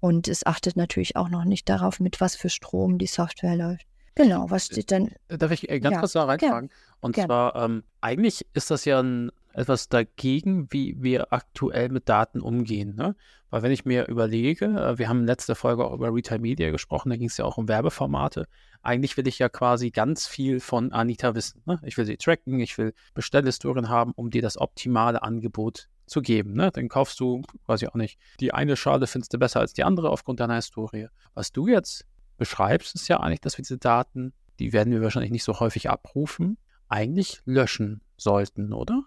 [0.00, 3.86] Und es achtet natürlich auch noch nicht darauf, mit was für Strom die Software läuft.
[4.14, 5.12] Genau, was steht denn?
[5.28, 6.68] Äh, darf ich äh, ganz ja, kurz da reinfragen?
[6.68, 7.26] Gern, Und gern.
[7.26, 12.94] zwar, ähm, eigentlich ist das ja ein, etwas dagegen, wie wir aktuell mit Daten umgehen.
[12.94, 13.16] Ne?
[13.50, 16.70] Weil wenn ich mir überlege, äh, wir haben in letzter Folge auch über Retail Media
[16.70, 18.46] gesprochen, da ging es ja auch um Werbeformate.
[18.82, 21.62] Eigentlich will ich ja quasi ganz viel von Anita wissen.
[21.66, 21.80] Ne?
[21.84, 26.54] Ich will sie tracken, ich will Bestellhistorien haben, um dir das optimale Angebot zu geben.
[26.54, 26.70] Ne?
[26.72, 29.84] Dann kaufst du, weiß ich auch nicht, die eine Schale findest du besser als die
[29.84, 31.08] andere aufgrund deiner Historie.
[31.34, 35.30] Was du jetzt beschreibst, ist ja eigentlich, dass wir diese Daten, die werden wir wahrscheinlich
[35.30, 36.58] nicht so häufig abrufen,
[36.88, 39.04] eigentlich löschen sollten, oder?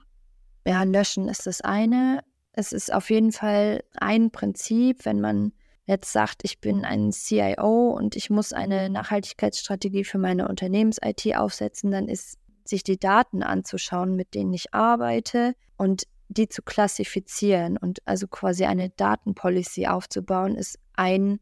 [0.65, 2.23] Ja, löschen ist das eine.
[2.53, 5.53] Es ist auf jeden Fall ein Prinzip, wenn man
[5.85, 11.91] jetzt sagt, ich bin ein CIO und ich muss eine Nachhaltigkeitsstrategie für meine Unternehmens-IT aufsetzen,
[11.91, 17.99] dann ist sich die Daten anzuschauen, mit denen ich arbeite und die zu klassifizieren und
[18.05, 21.39] also quasi eine Datenpolicy aufzubauen, ist ein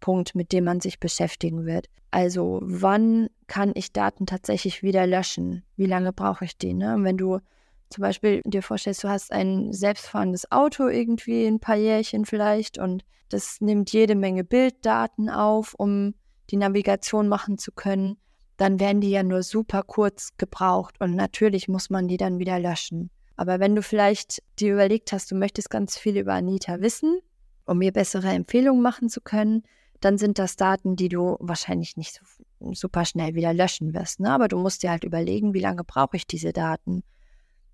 [0.00, 1.86] Punkt, mit dem man sich beschäftigen wird.
[2.10, 5.62] Also wann kann ich Daten tatsächlich wieder löschen?
[5.76, 6.74] Wie lange brauche ich die?
[6.74, 6.96] Ne?
[7.00, 7.38] wenn du
[7.88, 13.04] zum Beispiel dir vorstellst, du hast ein selbstfahrendes Auto irgendwie ein paar Jährchen vielleicht und
[13.28, 16.14] das nimmt jede Menge Bilddaten auf, um
[16.50, 18.18] die Navigation machen zu können,
[18.56, 22.58] dann werden die ja nur super kurz gebraucht und natürlich muss man die dann wieder
[22.58, 23.10] löschen.
[23.36, 27.20] Aber wenn du vielleicht dir überlegt hast, du möchtest ganz viel über Anita wissen,
[27.66, 29.64] um mir bessere Empfehlungen machen zu können,
[30.00, 34.20] dann sind das Daten, die du wahrscheinlich nicht so super schnell wieder löschen wirst.
[34.20, 34.30] Ne?
[34.30, 37.02] Aber du musst dir halt überlegen, wie lange brauche ich diese Daten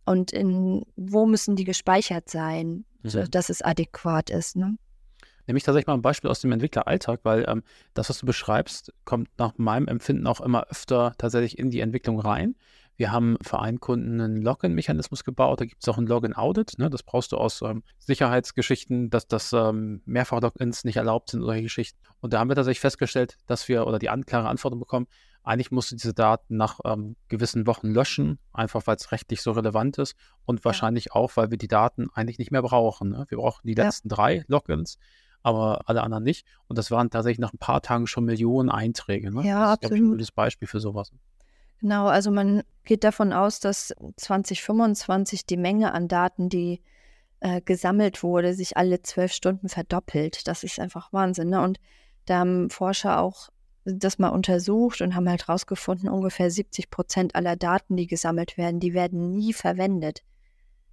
[0.04, 3.30] und in, wo müssen die gespeichert sein, mhm.
[3.30, 4.56] dass es adäquat ist.
[4.56, 4.76] Ne?
[5.46, 7.62] Nehme ich tatsächlich mal ein Beispiel aus dem Entwickleralltag, weil ähm,
[7.94, 12.20] das, was du beschreibst, kommt nach meinem Empfinden auch immer öfter tatsächlich in die Entwicklung
[12.20, 12.54] rein.
[13.02, 15.60] Wir haben für einen Kunden einen Login-Mechanismus gebaut.
[15.60, 16.78] Da gibt es auch ein Login-Audit.
[16.78, 16.88] Ne?
[16.88, 21.98] Das brauchst du aus ähm, Sicherheitsgeschichten, dass das ähm, Mehrfach-Logins nicht erlaubt sind, solche Geschichten.
[22.20, 25.08] Und da haben wir tatsächlich festgestellt, dass wir oder die klare Antwortung bekommen,
[25.42, 29.50] eigentlich musst du diese Daten nach ähm, gewissen Wochen löschen, einfach weil es rechtlich so
[29.50, 30.66] relevant ist und ja.
[30.66, 33.08] wahrscheinlich auch, weil wir die Daten eigentlich nicht mehr brauchen.
[33.08, 33.26] Ne?
[33.30, 34.14] Wir brauchen die letzten ja.
[34.14, 34.98] drei Logins,
[35.42, 36.46] aber alle anderen nicht.
[36.68, 39.34] Und das waren tatsächlich nach ein paar Tagen schon Millionen Einträge.
[39.34, 39.44] Ne?
[39.44, 40.04] Ja, das ist, absolut.
[40.04, 41.10] ein gutes Beispiel für sowas.
[41.82, 46.80] Genau, also man geht davon aus, dass 2025 die Menge an Daten, die
[47.40, 50.46] äh, gesammelt wurde, sich alle zwölf Stunden verdoppelt.
[50.46, 51.50] Das ist einfach Wahnsinn.
[51.50, 51.60] Ne?
[51.60, 51.80] Und
[52.26, 53.48] da haben Forscher auch
[53.84, 58.78] das mal untersucht und haben halt herausgefunden, ungefähr 70 Prozent aller Daten, die gesammelt werden,
[58.78, 60.22] die werden nie verwendet.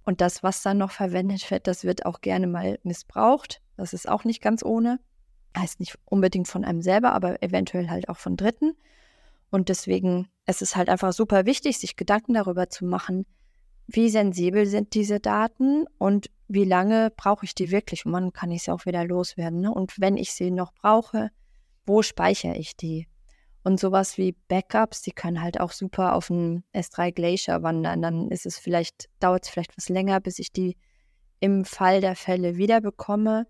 [0.04, 3.62] Und das, was dann noch verwendet wird, das wird auch gerne mal missbraucht.
[3.76, 4.98] Das ist auch nicht ganz ohne.
[5.56, 8.76] Heißt nicht unbedingt von einem selber, aber eventuell halt auch von Dritten.
[9.50, 13.24] Und deswegen es ist halt einfach super wichtig, sich Gedanken darüber zu machen,
[13.86, 18.50] wie sensibel sind diese Daten und wie lange brauche ich die wirklich und wann kann
[18.50, 19.60] ich sie auch wieder loswerden.
[19.60, 19.72] Ne?
[19.72, 21.30] Und wenn ich sie noch brauche,
[21.86, 23.06] wo speichere ich die?
[23.62, 28.02] Und sowas wie Backups, die können halt auch super auf einen S3 Glacier wandern.
[28.02, 30.76] Dann ist es vielleicht, dauert es vielleicht was länger, bis ich die
[31.40, 33.46] im Fall der Fälle wiederbekomme.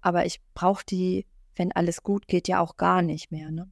[0.00, 3.50] Aber ich brauche die, wenn alles gut geht, ja auch gar nicht mehr.
[3.50, 3.70] Ne?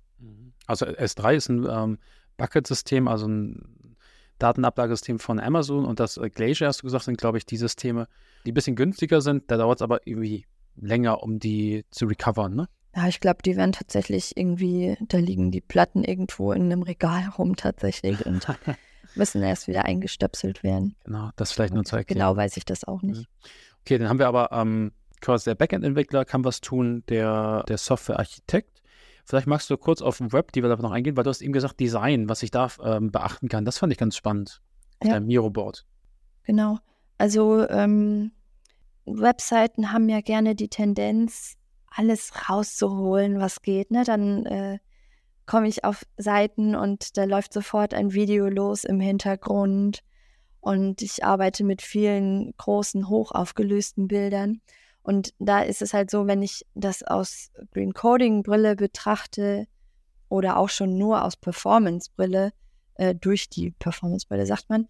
[0.66, 1.98] Also S3 ist ein ähm,
[2.36, 3.96] Bucket-System, also ein
[4.38, 8.08] Datenablagesystem von Amazon und das äh, Glacier, hast du gesagt, sind, glaube ich, die Systeme,
[8.44, 9.50] die ein bisschen günstiger sind.
[9.50, 12.68] Da dauert es aber irgendwie länger, um die zu recovern, ne?
[12.94, 17.28] Ja, ich glaube, die werden tatsächlich irgendwie, da liegen die Platten irgendwo in einem Regal
[17.36, 18.46] rum tatsächlich und
[19.14, 20.96] müssen erst wieder eingestöpselt werden.
[21.04, 22.06] Genau, das vielleicht nur erklären.
[22.06, 23.28] Genau weiß ich das auch nicht.
[23.82, 28.82] Okay, dann haben wir aber ähm, quasi der Backend-Entwickler kann was tun, der, der Software-Architekt
[29.26, 32.28] Vielleicht magst du kurz auf den Web-Developer noch eingehen, weil du hast eben gesagt, Design,
[32.28, 33.64] was ich da ähm, beachten kann.
[33.64, 34.62] Das fand ich ganz spannend
[35.00, 35.14] auf ja.
[35.14, 35.84] deinem Miro-Board.
[36.44, 36.78] Genau.
[37.18, 38.30] Also ähm,
[39.04, 41.56] Webseiten haben ja gerne die Tendenz,
[41.90, 43.90] alles rauszuholen, was geht.
[43.90, 44.04] Ne?
[44.04, 44.78] Dann äh,
[45.44, 50.04] komme ich auf Seiten und da läuft sofort ein Video los im Hintergrund.
[50.60, 54.60] Und ich arbeite mit vielen großen, hochaufgelösten Bildern.
[55.06, 59.68] Und da ist es halt so, wenn ich das aus Green Coding Brille betrachte
[60.28, 62.52] oder auch schon nur aus Performance Brille,
[62.96, 64.88] äh, durch die Performance Brille sagt man,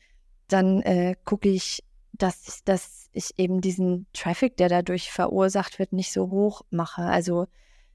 [0.49, 1.83] dann äh, gucke ich
[2.19, 7.03] dass, dass ich eben diesen Traffic, der dadurch verursacht wird, nicht so hoch mache.
[7.03, 7.47] Also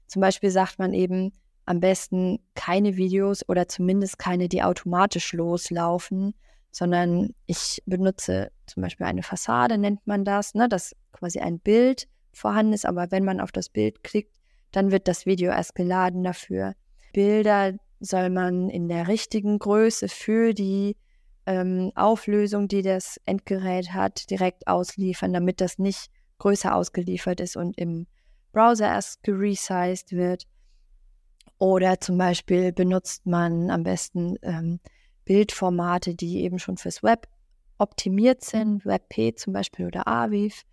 [0.06, 1.32] zum Beispiel sagt man eben
[1.64, 6.34] am besten keine Videos oder zumindest keine, die automatisch loslaufen,
[6.72, 12.08] sondern ich benutze zum Beispiel eine Fassade, nennt man das, ne, dass quasi ein Bild
[12.32, 14.34] vorhanden ist, aber wenn man auf das Bild klickt,
[14.72, 16.74] dann wird das Video erst geladen dafür.
[17.12, 20.96] Bilder soll man in der richtigen Größe für die
[21.44, 27.76] ähm, Auflösung, die das Endgerät hat, direkt ausliefern, damit das nicht größer ausgeliefert ist und
[27.78, 28.06] im
[28.52, 30.46] Browser erst geresized wird.
[31.58, 34.80] Oder zum Beispiel benutzt man am besten ähm,
[35.24, 37.28] Bildformate, die eben schon fürs Web
[37.78, 40.64] optimiert sind, WebP zum Beispiel oder Aviv.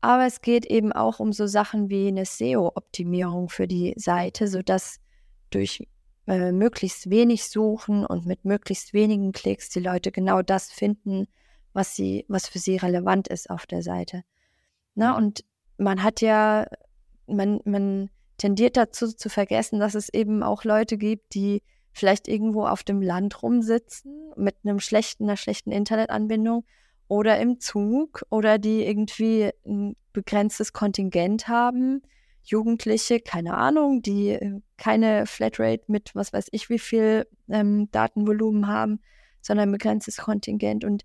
[0.00, 5.00] Aber es geht eben auch um so Sachen wie eine SEO-Optimierung für die Seite, sodass
[5.50, 5.86] durch
[6.26, 11.26] äh, möglichst wenig suchen und mit möglichst wenigen Klicks die Leute genau das finden,
[11.72, 14.22] was sie, was für sie relevant ist auf der Seite.
[14.94, 15.44] Na, und
[15.78, 16.66] man hat ja,
[17.26, 21.62] man, man tendiert dazu zu vergessen, dass es eben auch Leute gibt, die
[21.98, 26.64] vielleicht irgendwo auf dem Land rumsitzen mit einem schlechten, einer schlechten Internetanbindung
[27.08, 32.02] oder im Zug oder die irgendwie ein begrenztes Kontingent haben
[32.48, 38.66] Jugendliche, keine Ahnung, die äh, keine Flatrate mit was weiß ich wie viel ähm, Datenvolumen
[38.66, 39.00] haben,
[39.42, 40.84] sondern ein begrenztes Kontingent.
[40.84, 41.04] Und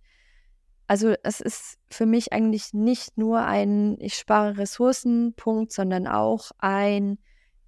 [0.88, 7.18] also es ist für mich eigentlich nicht nur ein Ich spare Ressourcenpunkt, sondern auch ein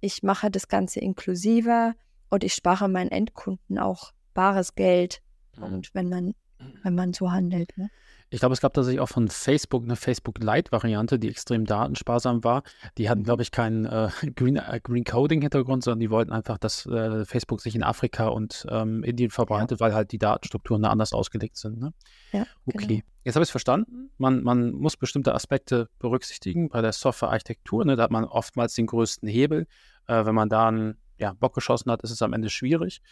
[0.00, 1.94] Ich mache das Ganze inklusiver
[2.30, 5.22] und ich spare meinen Endkunden auch bares Geld.
[5.56, 5.62] Mhm.
[5.62, 6.34] Und wenn man,
[6.82, 7.76] wenn man so handelt.
[7.76, 7.90] Ne?
[8.28, 12.64] Ich glaube, es gab tatsächlich auch von Facebook eine Facebook Lite-Variante, die extrem datensparsam war.
[12.98, 16.86] Die hatten, glaube ich, keinen äh, Green, äh, Green Coding-Hintergrund, sondern die wollten einfach, dass
[16.86, 19.86] äh, Facebook sich in Afrika und ähm, Indien verbreitet, ja.
[19.86, 21.78] weil halt die Datenstrukturen da anders ausgelegt sind.
[21.78, 21.92] Ne?
[22.32, 22.86] Ja, okay.
[22.86, 23.00] Genau.
[23.22, 24.10] Jetzt habe ich es verstanden.
[24.18, 27.84] Man, man muss bestimmte Aspekte berücksichtigen bei der Software-Architektur.
[27.84, 27.96] Ne?
[27.96, 29.66] Da hat man oftmals den größten Hebel.
[30.08, 33.02] Äh, wenn man da einen ja, Bock geschossen hat, ist es am Ende schwierig.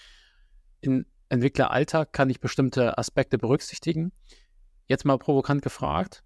[0.81, 4.13] Im Entwickleralltag kann ich bestimmte Aspekte berücksichtigen.
[4.87, 6.23] Jetzt mal provokant gefragt,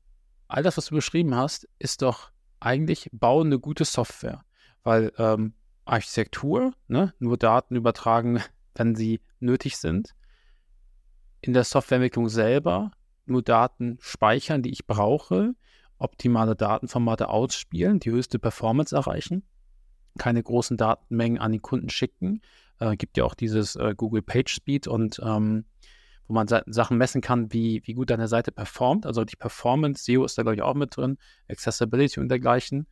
[0.49, 4.45] all das, was du beschrieben hast, ist doch eigentlich bauen eine gute Software.
[4.83, 8.43] Weil ähm, Architektur, ne, nur Daten übertragen,
[8.75, 10.15] wenn sie nötig sind.
[11.41, 12.91] In der Softwareentwicklung selber
[13.27, 15.55] nur Daten speichern, die ich brauche,
[15.99, 19.45] optimale Datenformate ausspielen, die höchste Performance erreichen,
[20.19, 22.43] keine großen Datenmengen an die Kunden schicken.
[22.81, 25.65] Äh, gibt ja auch dieses äh, Google PageSpeed und ähm,
[26.29, 29.07] wo man Sachen messen kann, wie, wie gut deine Seite performt.
[29.07, 31.17] Also die Performance, SEO ist da, glaube ich, auch mit drin,
[31.49, 32.87] Accessibility und dergleichen.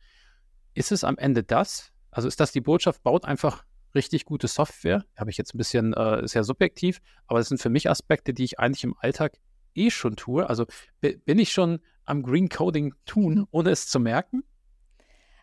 [0.73, 1.91] Ist es am Ende das?
[2.09, 3.63] Also ist das die Botschaft, baut einfach
[3.93, 5.05] richtig gute Software?
[5.15, 8.43] Habe ich jetzt ein bisschen, äh, ist subjektiv, aber das sind für mich Aspekte, die
[8.43, 9.37] ich eigentlich im Alltag
[9.75, 10.49] eh schon tue.
[10.49, 10.65] Also
[11.01, 14.43] bin ich schon am Green Coding tun, ohne es zu merken?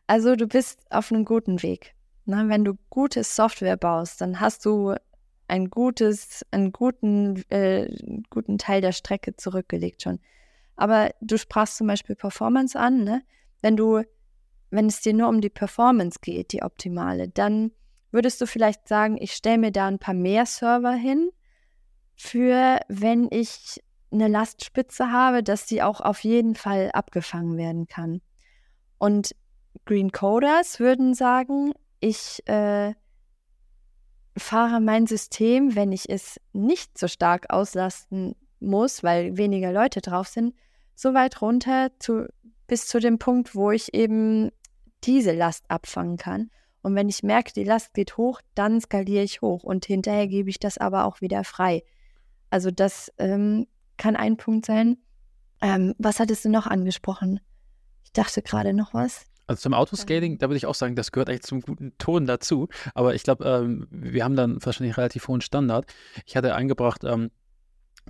[0.07, 1.95] Also du bist auf einem guten Weg.
[2.27, 4.95] Na, wenn du gute Software baust, dann hast du
[5.49, 7.89] ein gutes, einen guten, äh,
[8.31, 10.21] guten Teil der Strecke zurückgelegt schon.
[10.77, 13.23] Aber du sprachst zum Beispiel Performance an, ne?
[13.61, 14.03] Wenn du,
[14.71, 17.71] wenn es dir nur um die Performance geht, die optimale, dann
[18.11, 21.31] würdest du vielleicht sagen, ich stelle mir da ein paar mehr Server hin,
[22.15, 28.21] für wenn ich eine Lastspitze habe, dass die auch auf jeden Fall abgefangen werden kann.
[28.99, 29.35] Und
[29.85, 32.95] Green Coders würden sagen, ich äh,
[34.37, 40.29] fahre mein System, wenn ich es nicht so stark auslasten muss, weil weniger Leute drauf
[40.29, 40.55] sind,
[40.95, 42.27] so weit runter zu,
[42.67, 44.51] bis zu dem Punkt, wo ich eben
[45.05, 46.51] diese Last abfangen kann.
[46.83, 50.51] Und wenn ich merke, die Last geht hoch, dann skaliere ich hoch und hinterher gebe
[50.51, 51.83] ich das aber auch wieder frei.
[52.51, 54.99] Also das ähm, kann ein Punkt sein.
[55.61, 57.41] Ähm, was hattest du noch angesprochen?
[58.05, 59.25] Ich dachte gerade noch was.
[59.47, 62.69] Also zum Autoscaling, da würde ich auch sagen, das gehört eigentlich zum guten Ton dazu.
[62.95, 65.93] Aber ich glaube, ähm, wir haben dann wahrscheinlich relativ hohen Standard.
[66.25, 67.31] Ich hatte eingebracht, ähm,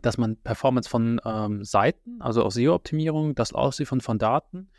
[0.03, 4.71] dass man Performance von ähm, Seiten, also auch SEO-Optimierung, das Aussehen von Daten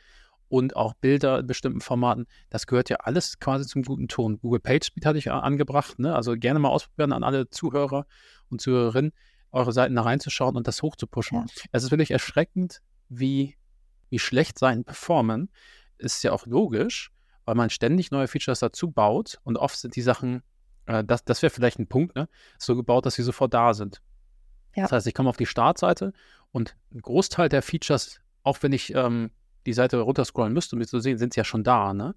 [0.48, 4.40] und auch Bilder in bestimmten Formaten, das gehört ja alles quasi zum guten Ton.
[4.40, 6.16] Google PageSpeed hatte ich angebracht, ne?
[6.16, 8.06] also gerne mal ausprobieren an alle Zuhörer
[8.50, 9.12] und Zuhörerinnen,
[9.52, 11.40] eure Seiten da reinzuschauen und das hochzupushen.
[11.40, 11.46] Ja.
[11.72, 13.56] Es ist wirklich erschreckend, wie,
[14.10, 15.50] wie schlecht Seiten performen
[15.98, 17.12] ist ja auch logisch,
[17.46, 20.42] weil man ständig neue Features dazu baut und oft sind die Sachen,
[20.86, 22.28] äh, das, das wäre vielleicht ein Punkt, ne,
[22.58, 24.02] so gebaut, dass sie sofort da sind.
[24.76, 24.84] Ja.
[24.84, 26.14] Das heißt, ich komme auf die Startseite
[26.52, 29.32] und ein Großteil der Features, auch wenn ich ähm,
[29.66, 31.94] die Seite runterscrollen müsste, um sie zu sehen, sind sie ja schon da.
[31.94, 32.16] Ne?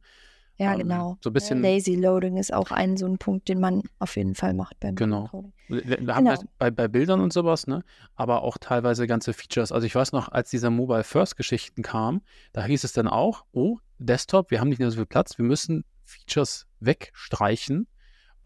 [0.61, 1.19] Ja, Ähm, genau.
[1.23, 4.35] so ein bisschen- Lazy Loading ist auch ein so ein Punkt, den man auf jeden
[4.35, 5.29] Fall macht beim Genau.
[5.29, 5.53] Coding.
[5.69, 6.31] Wir, wir haben Genau.
[6.37, 7.85] halt bei, bei Bildern und sowas, ne?
[8.17, 9.71] Aber auch teilweise ganze Features.
[9.71, 13.45] Also ich weiß noch, als diese Mobile First Geschichten kamen, da hieß es dann auch,
[13.53, 17.87] oh, Desktop, wir haben nicht mehr so viel Platz, wir müssen Features wegstreichen,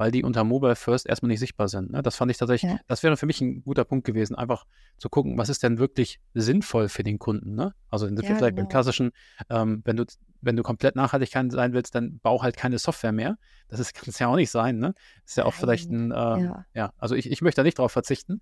[0.02, 1.92] weil die unter Mobile First erstmal nicht sichtbar sind.
[1.92, 2.02] Ne?
[2.02, 2.80] Das fand ich tatsächlich, Ja.
[2.88, 4.64] das wäre für mich ein guter Punkt gewesen, einfach
[4.98, 7.54] zu gucken, was ist denn wirklich sinnvoll für den Kunden.
[7.54, 7.72] Ne?
[7.88, 8.68] Also in, Ja, vielleicht beim genau.
[8.68, 9.12] klassischen,
[9.48, 10.04] ähm, wenn du
[10.40, 13.38] wenn du komplett nachhaltig sein willst, dann bau halt keine Software mehr.
[13.68, 14.92] Das ist, kann es ja auch nicht sein, ne?
[15.24, 16.66] Ist ja auch vielleicht ein, äh, ja.
[16.74, 16.92] Ja.
[16.98, 18.40] also ich, ich möchte da nicht drauf verzichten.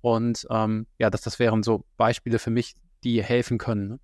[0.00, 3.86] Und ähm, ja, das, das wären so Beispiele für mich, die helfen können.
[3.86, 4.00] Ne?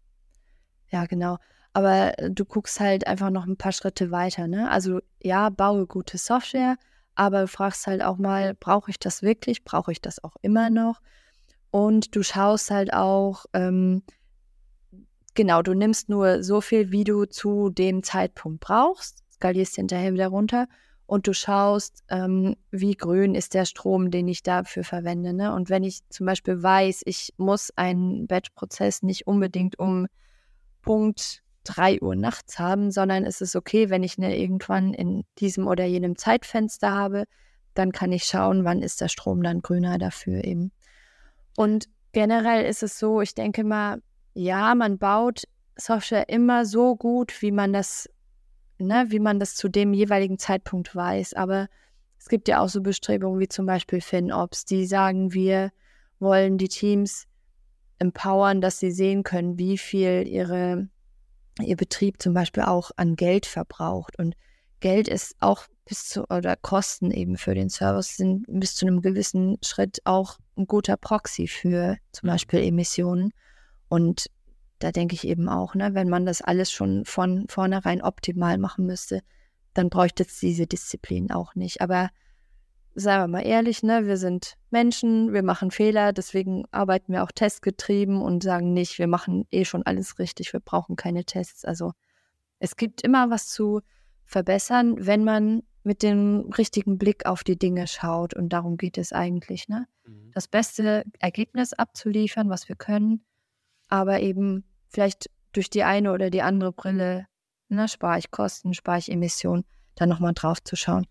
[0.90, 1.38] Ja, genau.
[1.72, 4.70] Aber äh, du guckst halt einfach noch ein paar Schritte weiter, ne?
[4.70, 6.76] Also ja, baue gute Software,
[7.14, 9.64] aber du fragst halt auch mal, brauche ich das wirklich?
[9.64, 11.00] Brauche ich das auch immer noch?
[11.70, 14.02] Und du schaust halt auch, ähm,
[15.34, 20.28] genau, du nimmst nur so viel, wie du zu dem Zeitpunkt brauchst, skalierst hinterher wieder
[20.28, 20.68] runter
[21.06, 25.32] und du schaust, ähm, wie grün ist der Strom, den ich dafür verwende.
[25.34, 25.54] Ne?
[25.54, 30.06] Und wenn ich zum Beispiel weiß, ich muss einen Batch-Prozess nicht unbedingt um
[30.80, 35.66] Punkt 3 Uhr nachts haben, sondern es ist okay, wenn ich eine irgendwann in diesem
[35.66, 37.24] oder jenem Zeitfenster habe,
[37.74, 40.72] dann kann ich schauen, wann ist der Strom dann grüner dafür eben.
[41.56, 44.02] Und generell ist es so, ich denke mal,
[44.34, 45.44] ja, man baut
[45.76, 48.08] Software immer so gut, wie man das,
[48.78, 51.34] ne, wie man das zu dem jeweiligen Zeitpunkt weiß.
[51.34, 51.68] Aber
[52.18, 55.72] es gibt ja auch so Bestrebungen wie zum Beispiel FinOps, die sagen, wir
[56.18, 57.26] wollen die Teams
[57.98, 60.88] empowern, dass sie sehen können, wie viel ihre,
[61.60, 64.18] ihr Betrieb zum Beispiel auch an Geld verbraucht.
[64.18, 64.34] Und
[64.80, 69.02] Geld ist auch bis zu, oder Kosten eben für den Service sind bis zu einem
[69.02, 73.32] gewissen Schritt auch ein guter Proxy für zum Beispiel Emissionen.
[73.88, 74.26] Und
[74.78, 78.86] da denke ich eben auch, ne, wenn man das alles schon von vornherein optimal machen
[78.86, 79.20] müsste,
[79.74, 81.80] dann bräuchte es diese Disziplin auch nicht.
[81.80, 82.10] Aber
[82.94, 87.32] sagen wir mal ehrlich, ne, wir sind Menschen, wir machen Fehler, deswegen arbeiten wir auch
[87.32, 91.64] testgetrieben und sagen nicht, wir machen eh schon alles richtig, wir brauchen keine Tests.
[91.64, 91.92] Also
[92.58, 93.80] es gibt immer was zu
[94.24, 98.34] verbessern, wenn man mit dem richtigen Blick auf die Dinge schaut.
[98.34, 99.86] Und darum geht es eigentlich, ne?
[100.32, 103.24] Das beste Ergebnis abzuliefern, was wir können,
[103.88, 107.26] aber eben vielleicht durch die eine oder die andere Brille,
[107.68, 111.06] ne, spare ich Kosten, spare ich Emissionen, da nochmal drauf zu schauen.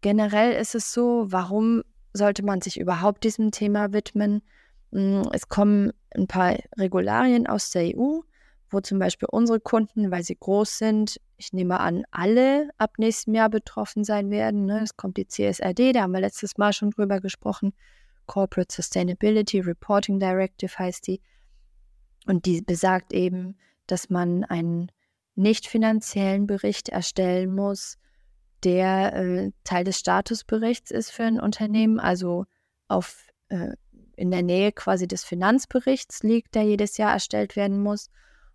[0.00, 1.82] Generell ist es so, warum
[2.12, 4.42] sollte man sich überhaupt diesem Thema widmen?
[4.90, 8.20] Mm, Es kommen ein paar Regularien aus der EU,
[8.70, 13.34] wo zum Beispiel unsere Kunden, weil sie groß sind, ich nehme an, alle ab nächstem
[13.34, 14.64] Jahr betroffen sein werden.
[14.64, 14.82] Ne?
[14.82, 17.72] Es kommt die CSRD, da haben wir letztes Mal schon drüber gesprochen.
[18.26, 21.20] Corporate Sustainability Reporting Directive heißt die.
[22.26, 23.56] Und die besagt eben,
[23.86, 24.90] dass man einen
[25.36, 27.98] nicht finanziellen Bericht erstellen muss,
[28.66, 32.46] der äh, Teil des Statusberichts ist für ein Unternehmen, also
[32.88, 33.70] auf, äh,
[34.16, 38.10] in der Nähe quasi des Finanzberichts liegt, der jedes Jahr erstellt werden muss.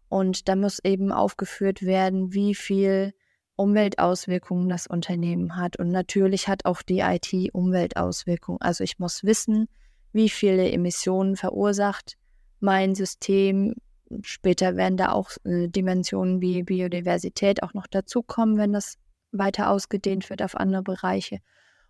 [0.10, 3.13] Und da muss eben aufgeführt werden, wie viel
[3.56, 5.78] Umweltauswirkungen das Unternehmen hat.
[5.78, 8.60] Und natürlich hat auch die IT Umweltauswirkungen.
[8.60, 9.69] Also ich muss wissen,
[10.12, 12.17] wie viele Emissionen verursacht
[12.60, 13.76] mein System.
[14.24, 18.97] Später werden da auch äh, Dimensionen wie Biodiversität auch noch dazukommen, wenn das
[19.32, 21.39] weiter ausgedehnt wird auf andere Bereiche.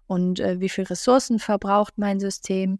[0.07, 2.79] Und äh, wie viel Ressourcen verbraucht mein System?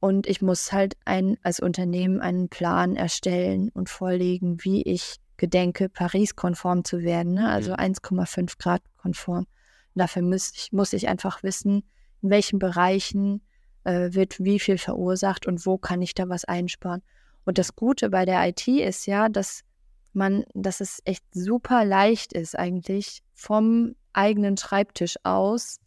[0.00, 5.88] Und ich muss halt ein, als Unternehmen einen Plan erstellen und vorlegen, wie ich gedenke,
[5.88, 7.48] Paris-konform zu werden, ne?
[7.48, 9.46] also 1,5 Grad konform.
[9.94, 11.82] Und dafür muss ich, muss ich einfach wissen,
[12.22, 13.42] in welchen Bereichen
[13.84, 17.02] äh, wird wie viel verursacht und wo kann ich da was einsparen.
[17.44, 19.62] Und das Gute bei der IT ist ja, dass
[20.14, 25.80] man, dass es echt super leicht ist, eigentlich vom eigenen Schreibtisch aus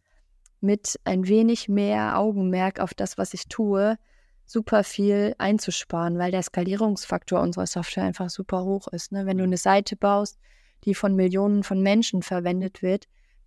[0.62, 3.98] mit ein wenig mehr Augenmerk auf das, was ich tue,
[4.46, 9.12] super viel einzusparen, weil der Skalierungsfaktor unserer Software einfach super hoch ist.
[9.12, 9.26] Ne?
[9.26, 10.40] Wenn du eine Seite baust,
[10.84, 13.06] die von Millionen von Menschen verwendet wird,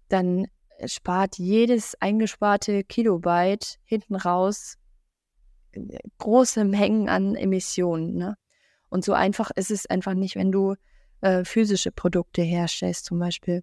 [0.09, 0.47] dann
[0.87, 4.77] spart jedes eingesparte Kilobyte hinten raus
[6.19, 8.15] große Mengen an Emissionen.
[8.17, 8.37] Ne?
[8.89, 10.75] Und so einfach ist es einfach nicht, wenn du
[11.21, 13.63] äh, physische Produkte herstellst, zum Beispiel.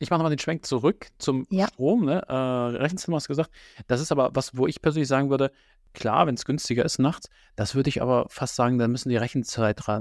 [0.00, 1.66] Ich mache nochmal den Schwenk zurück zum Ja.
[1.68, 2.04] Strom.
[2.04, 2.22] Ne?
[2.28, 3.50] Äh, Rechenzentrum hast du gesagt.
[3.88, 5.50] Das ist aber was, wo ich persönlich sagen würde,
[5.92, 9.16] klar, wenn es günstiger ist nachts, das würde ich aber fast sagen, da müssen die
[9.16, 9.92] Rechenzeit, äh,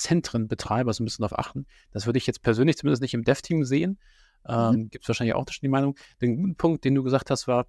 [0.00, 1.66] Rechenzentrenbetreiber so ein bisschen darauf achten.
[1.92, 3.98] Das würde ich jetzt persönlich zumindest nicht im Dev-Team sehen.
[4.48, 5.96] Ähm, Gibt es wahrscheinlich auch schon die Meinung.
[6.22, 7.66] Den guten Punkt, den du gesagt hast, war,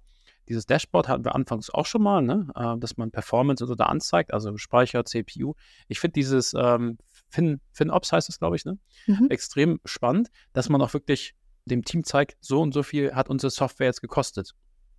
[0.48, 2.48] dieses Dashboard hatten wir anfangs auch schon mal, ne?
[2.54, 5.54] äh, dass man Performance und so da anzeigt, also Speicher, CPU.
[5.88, 8.78] Ich finde dieses ähm, Fin, FinOps heißt es, glaube ich, ne?
[9.06, 9.28] Mhm.
[9.30, 11.34] extrem spannend, dass man auch wirklich
[11.66, 14.54] dem Team zeigt, so und so viel hat unsere Software jetzt gekostet.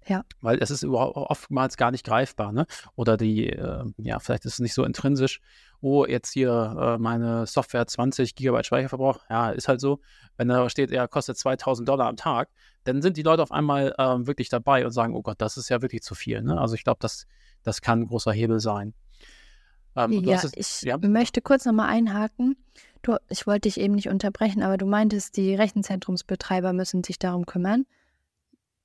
[0.08, 0.24] Ja.
[0.42, 2.66] Weil es ist überhaupt oftmals gar nicht greifbar, ne?
[2.96, 5.42] Oder die, äh, ja, vielleicht ist es nicht so intrinsisch.
[5.82, 9.20] Oh, jetzt hier äh, meine Software 20 Gigabyte Speicherverbrauch.
[9.30, 10.00] Ja, ist halt so.
[10.38, 12.50] Wenn da steht, er kostet 2000 Dollar am Tag,
[12.86, 15.70] dann sind die Leute auf einmal äh, wirklich dabei und sagen, oh Gott, das ist
[15.70, 16.42] ja wirklich zu viel.
[16.42, 16.60] Ne?
[16.60, 17.28] Also ich glaube, das,
[17.64, 18.94] das kann ein großer Hebel sein.
[19.96, 20.98] Ähm, ja, es, ich ja?
[20.98, 22.56] möchte kurz nochmal einhaken.
[23.02, 27.46] Du, ich wollte dich eben nicht unterbrechen, aber du meintest, die Rechenzentrumsbetreiber müssen sich darum
[27.46, 27.86] kümmern.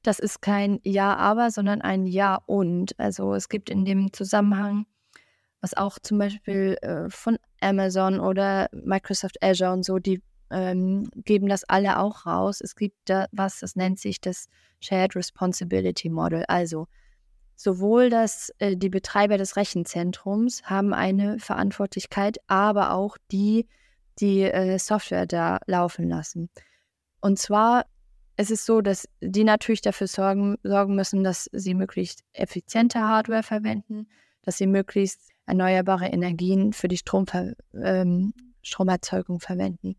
[0.05, 2.97] Das ist kein Ja, aber, sondern ein Ja und.
[3.01, 4.85] Also es gibt in dem Zusammenhang,
[5.63, 11.49] was auch zum Beispiel äh, von Amazon oder Microsoft Azure und so, die ähm, geben
[11.49, 12.61] das alle auch raus.
[12.61, 14.49] Es gibt da was, das nennt sich das
[14.81, 16.45] Shared Responsibility Model.
[16.49, 16.87] Also
[17.57, 23.67] sowohl das, äh, die Betreiber des Rechenzentrums haben eine Verantwortlichkeit, aber auch die,
[24.19, 26.51] die äh, Software da laufen lassen.
[27.23, 27.87] Und zwar
[28.37, 33.43] ist es so, dass die natürlich dafür sorgen, sorgen müssen, dass sie möglichst effiziente Hardware
[33.43, 34.09] verwenden,
[34.43, 39.97] dass sie möglichst erneuerbare Energien für die Stromver ähm, Stromerzeugung verwenden.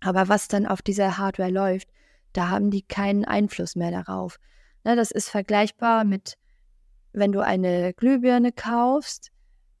[0.00, 1.88] Aber was dann auf dieser Hardware läuft,
[2.32, 4.38] da haben die keinen Einfluss mehr darauf.
[4.84, 6.36] Ne, das ist vergleichbar mit,
[7.12, 9.32] wenn du eine Glühbirne kaufst,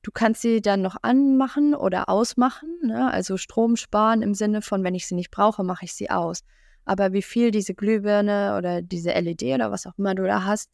[0.02, 3.10] du kannst sie dann noch anmachen oder ausmachen, ne?
[3.12, 6.42] also Strom sparen im Sinne von, wenn ich sie nicht brauche, mache ich sie aus.
[6.86, 10.70] Aber wie viel diese Glühbirne oder diese LED oder was auch immer du da hast,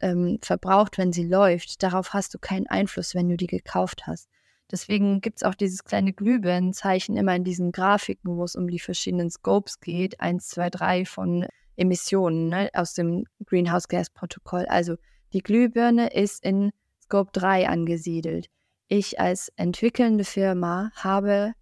[0.00, 4.28] ähm, verbraucht, wenn sie läuft, darauf hast du keinen Einfluss, wenn du die gekauft hast.
[4.70, 8.78] Deswegen gibt es auch dieses kleine Glühbirnenzeichen immer in diesen Grafiken, wo es um die
[8.78, 10.20] verschiedenen Scopes geht.
[10.20, 11.46] Eins, zwei, drei von
[11.76, 14.66] Emissionen ne, aus dem Greenhouse Gas Protokoll.
[14.66, 14.96] Also
[15.32, 16.70] die Glühbirne ist in
[17.02, 18.48] Scope 3 angesiedelt.
[18.88, 21.52] Ich als entwickelnde Firma habe,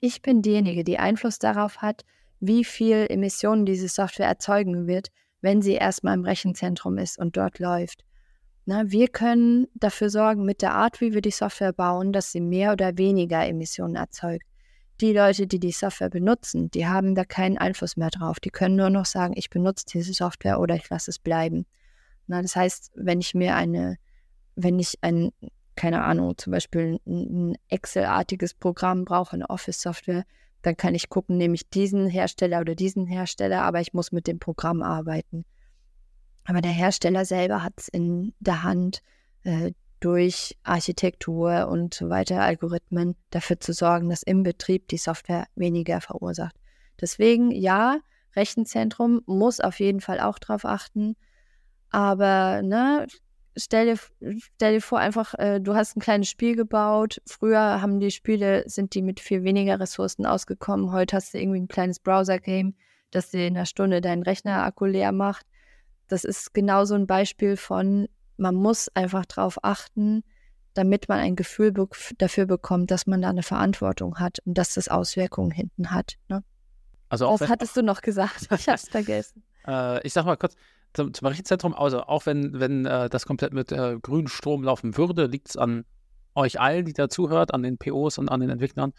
[0.00, 2.04] ich bin diejenige, die Einfluss darauf hat,
[2.42, 5.08] wie viel Emissionen diese Software erzeugen wird,
[5.42, 8.04] wenn sie erstmal im Rechenzentrum ist und dort läuft.
[8.66, 12.40] Na, wir können dafür sorgen, mit der Art, wie wir die Software bauen, dass sie
[12.40, 14.44] mehr oder weniger Emissionen erzeugt.
[15.00, 18.40] Die Leute, die die Software benutzen, die haben da keinen Einfluss mehr drauf.
[18.40, 21.64] Die können nur noch sagen, ich benutze diese Software oder ich lasse es bleiben.
[22.26, 23.98] Na, das heißt, wenn ich mir eine,
[24.56, 25.30] wenn ich ein,
[25.76, 30.24] keine Ahnung, zum Beispiel ein Excel-artiges Programm brauche, eine Office-Software,
[30.62, 34.26] dann kann ich gucken, nehme ich diesen Hersteller oder diesen Hersteller, aber ich muss mit
[34.26, 35.44] dem Programm arbeiten.
[36.44, 39.02] Aber der Hersteller selber hat es in der Hand,
[39.44, 46.00] äh, durch Architektur und weiter, Algorithmen dafür zu sorgen, dass im Betrieb die Software weniger
[46.00, 46.56] verursacht.
[47.00, 47.98] Deswegen, ja,
[48.34, 51.14] Rechenzentrum muss auf jeden Fall auch darauf achten.
[51.90, 53.06] Aber ne,
[53.56, 57.20] stell dir, stell dir vor, einfach, äh, du hast ein kleines Spiel gebaut.
[57.26, 60.92] Früher haben die Spiele, sind die mit viel weniger Ressourcen ausgekommen.
[60.92, 62.74] Heute hast du irgendwie ein kleines Browser-Game,
[63.10, 65.46] das dir in einer Stunde deinen Rechner-Akku leer macht.
[66.08, 70.24] Das ist genauso ein Beispiel von, man muss einfach darauf achten,
[70.74, 71.88] damit man ein Gefühl be
[72.18, 76.16] dafür bekommt, dass man da eine Verantwortung hat und dass das Auswirkungen hinten hat.
[76.28, 76.42] Ne?
[77.08, 78.48] Also auch Was hattest du noch gesagt?
[78.58, 79.42] Ich hab's vergessen.
[79.64, 80.56] Äh, ich sag mal kurz,
[80.94, 84.96] zum, zum Rechenzentrum, also auch wenn, wenn äh, das komplett mit äh, grünem Strom laufen
[84.96, 85.84] würde, liegt es an
[86.34, 88.92] euch allen, die dazuhört, an den POs und an den Entwicklern,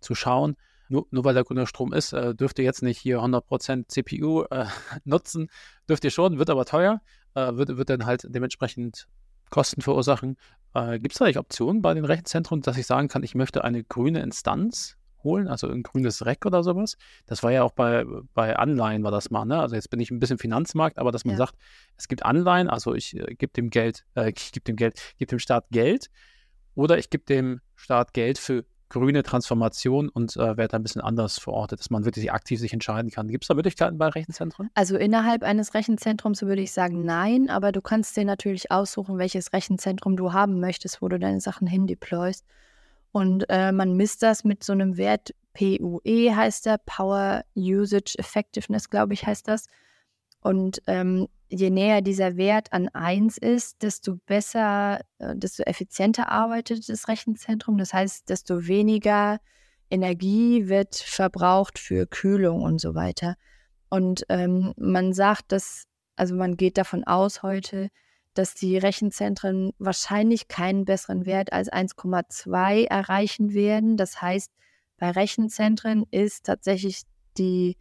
[0.00, 0.56] zu schauen,
[0.88, 4.42] nur, nur weil der grüne Strom ist, äh, dürft ihr jetzt nicht hier 100% CPU
[4.50, 4.66] äh,
[5.04, 5.48] nutzen.
[5.88, 7.00] Dürft ihr schon, wird aber teuer,
[7.34, 9.06] äh, wird, wird dann halt dementsprechend
[9.50, 10.36] Kosten verursachen.
[10.74, 13.62] Äh, Gibt es da eigentlich Optionen bei den Rechenzentren, dass ich sagen kann, ich möchte
[13.62, 16.96] eine grüne Instanz holen, also ein grünes Rack oder sowas.
[17.26, 18.04] Das war ja auch bei,
[18.34, 19.60] bei Anleihen war das mal, ne?
[19.60, 21.38] Also jetzt bin ich ein bisschen Finanzmarkt, aber dass man ja.
[21.38, 21.54] sagt,
[21.96, 25.28] es gibt Anleihen, also ich äh, gebe dem Geld, äh, ich gebe dem Geld, gebe
[25.28, 26.10] dem Staat Geld
[26.74, 31.38] oder ich gebe dem Staat Geld für grüne Transformation und äh, werde ein bisschen anders
[31.38, 33.28] verortet, dass man wirklich aktiv sich entscheiden kann.
[33.28, 34.68] Gibt es da Möglichkeiten bei Rechenzentren?
[34.74, 39.52] Also innerhalb eines Rechenzentrums würde ich sagen nein, aber du kannst dir natürlich aussuchen, welches
[39.52, 42.44] Rechenzentrum du haben möchtest, wo du deine Sachen hin deployst.
[43.12, 48.88] Und äh, man misst das mit so einem Wert PUE heißt der, Power Usage Effectiveness,
[48.88, 49.66] glaube ich, heißt das.
[50.42, 56.88] Und ähm, je näher dieser Wert an 1 ist, desto besser, äh, desto effizienter arbeitet
[56.88, 57.78] das Rechenzentrum.
[57.78, 59.40] Das heißt, desto weniger
[59.90, 63.36] Energie wird verbraucht für Kühlung und so weiter.
[63.88, 65.84] Und ähm, man sagt, dass,
[66.14, 67.90] also man geht davon aus heute,
[68.34, 73.96] dass die Rechenzentren wahrscheinlich keinen besseren Wert als 1,2 erreichen werden.
[73.96, 74.50] Das heißt,
[74.98, 77.02] bei Rechenzentren ist tatsächlich
[77.38, 77.76] die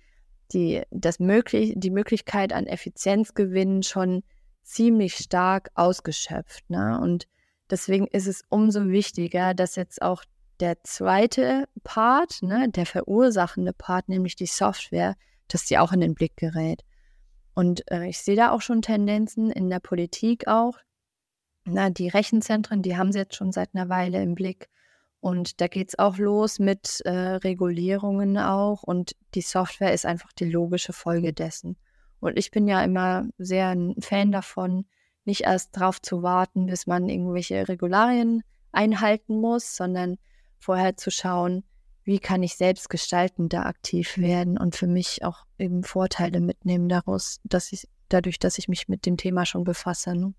[0.54, 4.24] die, das möglich, die Möglichkeit an Effizienzgewinnen schon
[4.64, 6.70] ziemlich stark ausgeschöpft.
[6.70, 7.00] Ne?
[7.02, 7.28] Und
[7.70, 10.24] deswegen ist es umso wichtiger, dass jetzt auch
[10.60, 15.16] der zweite Part, ne, der verursachende Part, nämlich die Software,
[15.48, 16.84] dass die auch in den Blick gerät.
[17.60, 20.78] Und äh, ich sehe da auch schon Tendenzen in der Politik auch.
[21.66, 24.70] Na, die Rechenzentren, die haben sie jetzt schon seit einer Weile im Blick.
[25.20, 28.84] Und da geht es auch los mit äh, Regulierungen auch.
[28.84, 31.76] Und die Software ist einfach die logische Folge dessen.
[32.22, 34.86] Und ich bin ja immer sehr ein Fan davon,
[35.26, 38.42] nicht erst darauf zu warten, bis man irgendwelche Regularien
[38.72, 40.18] einhalten muss, sondern
[40.60, 41.66] vorher zu schauen,
[42.04, 47.40] wie kann ich selbst gestaltender aktiv werden und für mich auch eben Vorteile mitnehmen daraus,
[47.44, 50.16] dass ich dadurch, dass ich mich mit dem Thema schon befasse.
[50.16, 50.34] Ne?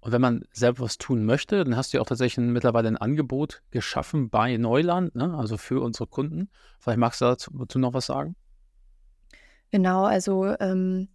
[0.00, 2.96] Und wenn man selber was tun möchte, dann hast du ja auch tatsächlich mittlerweile ein
[2.96, 5.36] Angebot geschaffen bei Neuland, ne?
[5.36, 6.50] also für unsere Kunden.
[6.80, 8.34] Vielleicht magst du dazu, noch was sagen?
[9.70, 11.08] Genau, also ähm,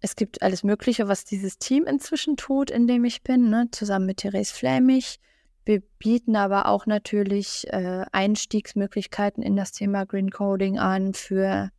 [0.00, 3.68] es gibt alles Mögliche, was dieses Team inzwischen tut, in dem ich bin, ne?
[3.70, 5.18] zusammen mit Therese Flämich.
[5.66, 11.70] Wir bieten aber auch natürlich äh, Einstiegsmöglichkeiten in das Thema Green Coding an für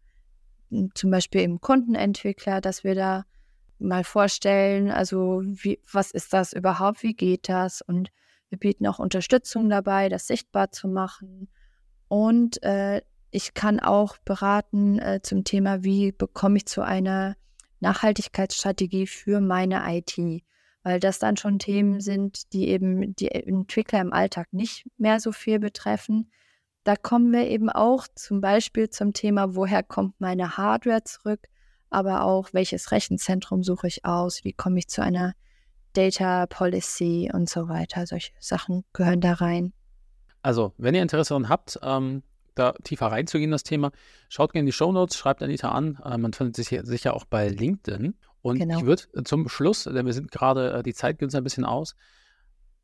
[0.69, 3.23] hm, zum Beispiel im Kundenentwickler, dass wir da
[3.79, 7.81] mal vorstellen, also wie, was ist das überhaupt, wie geht das?
[7.81, 8.11] Und
[8.49, 11.47] wir bieten auch Unterstützung dabei, das sichtbar zu machen.
[12.09, 17.37] Und äh, ich kann auch beraten äh, zum Thema, wie bekomme ich zu einer
[17.79, 20.43] Nachhaltigkeitsstrategie für meine IT,
[20.87, 25.31] weil das dann schon Themen sind, die eben die Entwickler im Alltag nicht mehr so
[25.31, 26.31] viel betreffen.
[26.83, 31.47] Da kommen wir eben auch zum Beispiel zum Thema, woher kommt meine Hardware zurück?
[31.89, 35.33] aber auch, welches Rechenzentrum suche ich aus, wie komme ich zu einer
[35.93, 38.05] Data Policy und so weiter.
[38.05, 39.73] Solche Sachen gehören da rein.
[40.41, 42.23] Also, wenn ihr Interesse daran habt, ähm,
[42.57, 43.91] da tiefer reinzugehen in das Thema,
[44.29, 45.99] schaut gerne in die Show Notes, schreibt Anita an.
[46.03, 48.15] Äh, man findet sich sicher auch bei LinkedIn.
[48.41, 48.79] Und genau.
[48.79, 51.65] ich würde zum Schluss, denn wir sind gerade, äh, die Zeit geht uns ein bisschen
[51.65, 51.95] aus,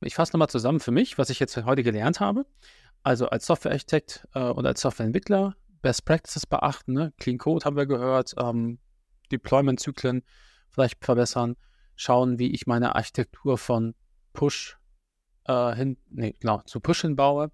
[0.01, 2.45] ich fasse nochmal zusammen für mich, was ich jetzt heute gelernt habe.
[3.03, 6.93] Also als Softwarearchitekt äh, und als Softwareentwickler Best Practices beachten.
[6.93, 7.13] Ne?
[7.19, 8.79] Clean Code haben wir gehört, ähm,
[9.31, 10.23] Deployment-Zyklen
[10.69, 11.55] vielleicht verbessern,
[11.95, 13.93] schauen, wie ich meine Architektur von
[14.33, 14.77] Push
[15.45, 17.51] äh, hin, nee, genau, zu Push hinbaue,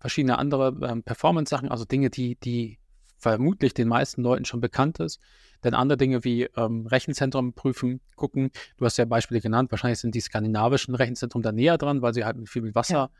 [0.00, 2.78] verschiedene andere ähm, Performance-Sachen, also Dinge, die, die
[3.18, 5.20] vermutlich den meisten Leuten schon bekannt ist.
[5.62, 8.50] Denn andere Dinge wie ähm, Rechenzentrum prüfen, gucken.
[8.78, 9.70] Du hast ja Beispiele genannt.
[9.70, 13.10] Wahrscheinlich sind die skandinavischen Rechenzentren da näher dran, weil sie halt mit viel Wasserstrom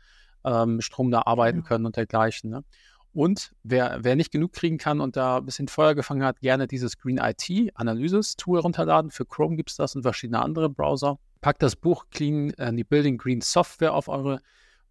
[0.43, 0.63] ja.
[0.63, 1.67] ähm, da arbeiten genau.
[1.67, 2.49] können und dergleichen.
[2.49, 2.63] Ne?
[3.13, 6.65] Und wer, wer nicht genug kriegen kann und da ein bisschen Feuer gefangen hat, gerne
[6.65, 9.11] dieses Green IT Analysis-Tool runterladen.
[9.11, 11.19] Für Chrome gibt es das und verschiedene andere Browser.
[11.41, 14.41] Packt das Buch Clean uh, the Building Green Software auf eure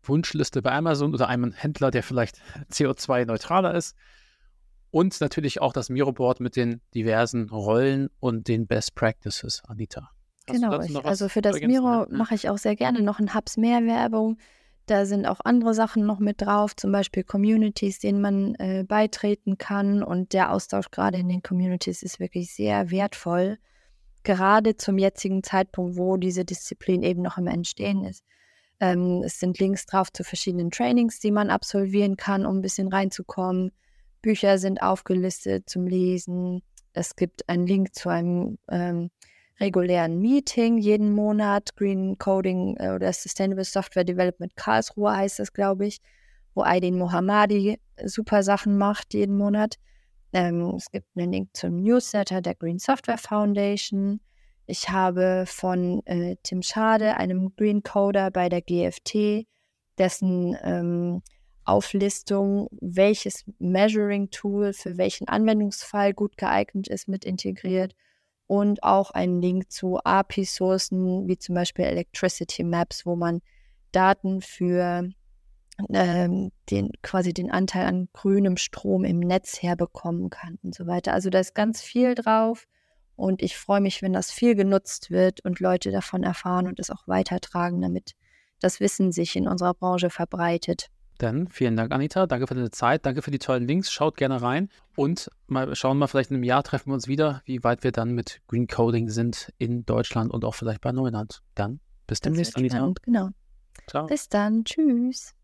[0.02, 2.36] Wunschliste bei Amazon oder einem Händler, der vielleicht
[2.72, 3.96] CO2-neutraler ist.
[4.90, 10.10] Und natürlich auch das Miro-Board mit den diversen Rollen und den Best Practices, Anita.
[10.46, 10.72] Genau,
[11.04, 14.38] also für das Miro mache ich auch sehr gerne noch ein Hubs mehr Werbung.
[14.86, 19.58] Da sind auch andere Sachen noch mit drauf, zum Beispiel Communities, denen man äh, beitreten
[19.58, 20.02] kann.
[20.02, 23.58] Und der Austausch gerade in den Communities ist wirklich sehr wertvoll,
[24.24, 28.24] gerade zum jetzigen Zeitpunkt, wo diese Disziplin eben noch im Entstehen ist.
[28.80, 32.88] Ähm, es sind Links drauf zu verschiedenen Trainings, die man absolvieren kann, um ein bisschen
[32.88, 33.72] reinzukommen.
[34.22, 36.62] Bücher sind aufgelistet zum Lesen.
[36.92, 39.10] Es gibt einen Link zu einem ähm,
[39.60, 45.86] regulären Meeting jeden Monat, Green Coding äh, oder Sustainable Software Development Karlsruhe heißt das, glaube
[45.86, 45.98] ich,
[46.54, 49.76] wo Aydin Mohammadi super Sachen macht jeden Monat.
[50.32, 54.20] Ähm, es gibt einen Link zum Newsletter der Green Software Foundation.
[54.70, 59.48] Ich habe von äh, Tim Schade, einem Green Coder bei der GFT,
[59.98, 61.22] dessen ähm,
[61.64, 67.96] Auflistung, welches Measuring Tool für welchen Anwendungsfall gut geeignet ist, mit integriert
[68.46, 73.40] und auch einen Link zu API-Sourcen, wie zum Beispiel Electricity Maps, wo man
[73.90, 75.10] Daten für
[75.92, 81.12] ähm, den quasi den Anteil an grünem Strom im Netz herbekommen kann und so weiter.
[81.12, 82.68] Also da ist ganz viel drauf
[83.20, 86.90] und ich freue mich, wenn das viel genutzt wird und Leute davon erfahren und es
[86.90, 88.14] auch weitertragen, damit
[88.60, 90.88] das Wissen sich in unserer Branche verbreitet.
[91.18, 92.26] Dann vielen Dank, Anita.
[92.26, 93.04] Danke für deine Zeit.
[93.04, 93.92] Danke für die tollen Links.
[93.92, 97.42] Schaut gerne rein und mal schauen mal, vielleicht in einem Jahr treffen wir uns wieder,
[97.44, 101.42] wie weit wir dann mit Green Coding sind in Deutschland und auch vielleicht bei Neuland.
[101.54, 102.92] Dann bis demnächst, Anita.
[103.02, 103.28] Genau.
[103.86, 104.06] Ciao.
[104.06, 104.64] Bis dann.
[104.64, 105.34] Tschüss.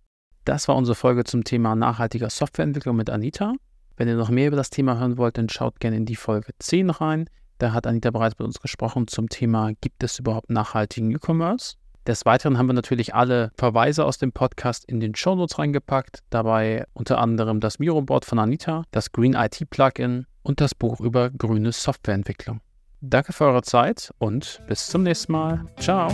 [0.47, 3.55] Das war unsere Folge zum Thema nachhaltiger Softwareentwicklung mit Anita.
[3.97, 6.53] Wenn ihr noch mehr über das Thema hören wollt, dann schaut gerne in die Folge
[6.59, 7.29] 10 rein.
[7.59, 11.77] Da hat Anita bereits mit uns gesprochen zum Thema, gibt es überhaupt nachhaltigen E-Commerce?
[12.07, 16.21] Des Weiteren haben wir natürlich alle Verweise aus dem Podcast in den Shownotes reingepackt.
[16.31, 21.31] Dabei unter anderem das Miro-Board von Anita, das Green IT Plugin und das Buch über
[21.31, 22.61] grüne Softwareentwicklung.
[23.01, 25.65] Danke für eure Zeit und bis zum nächsten Mal.
[25.79, 26.13] Ciao.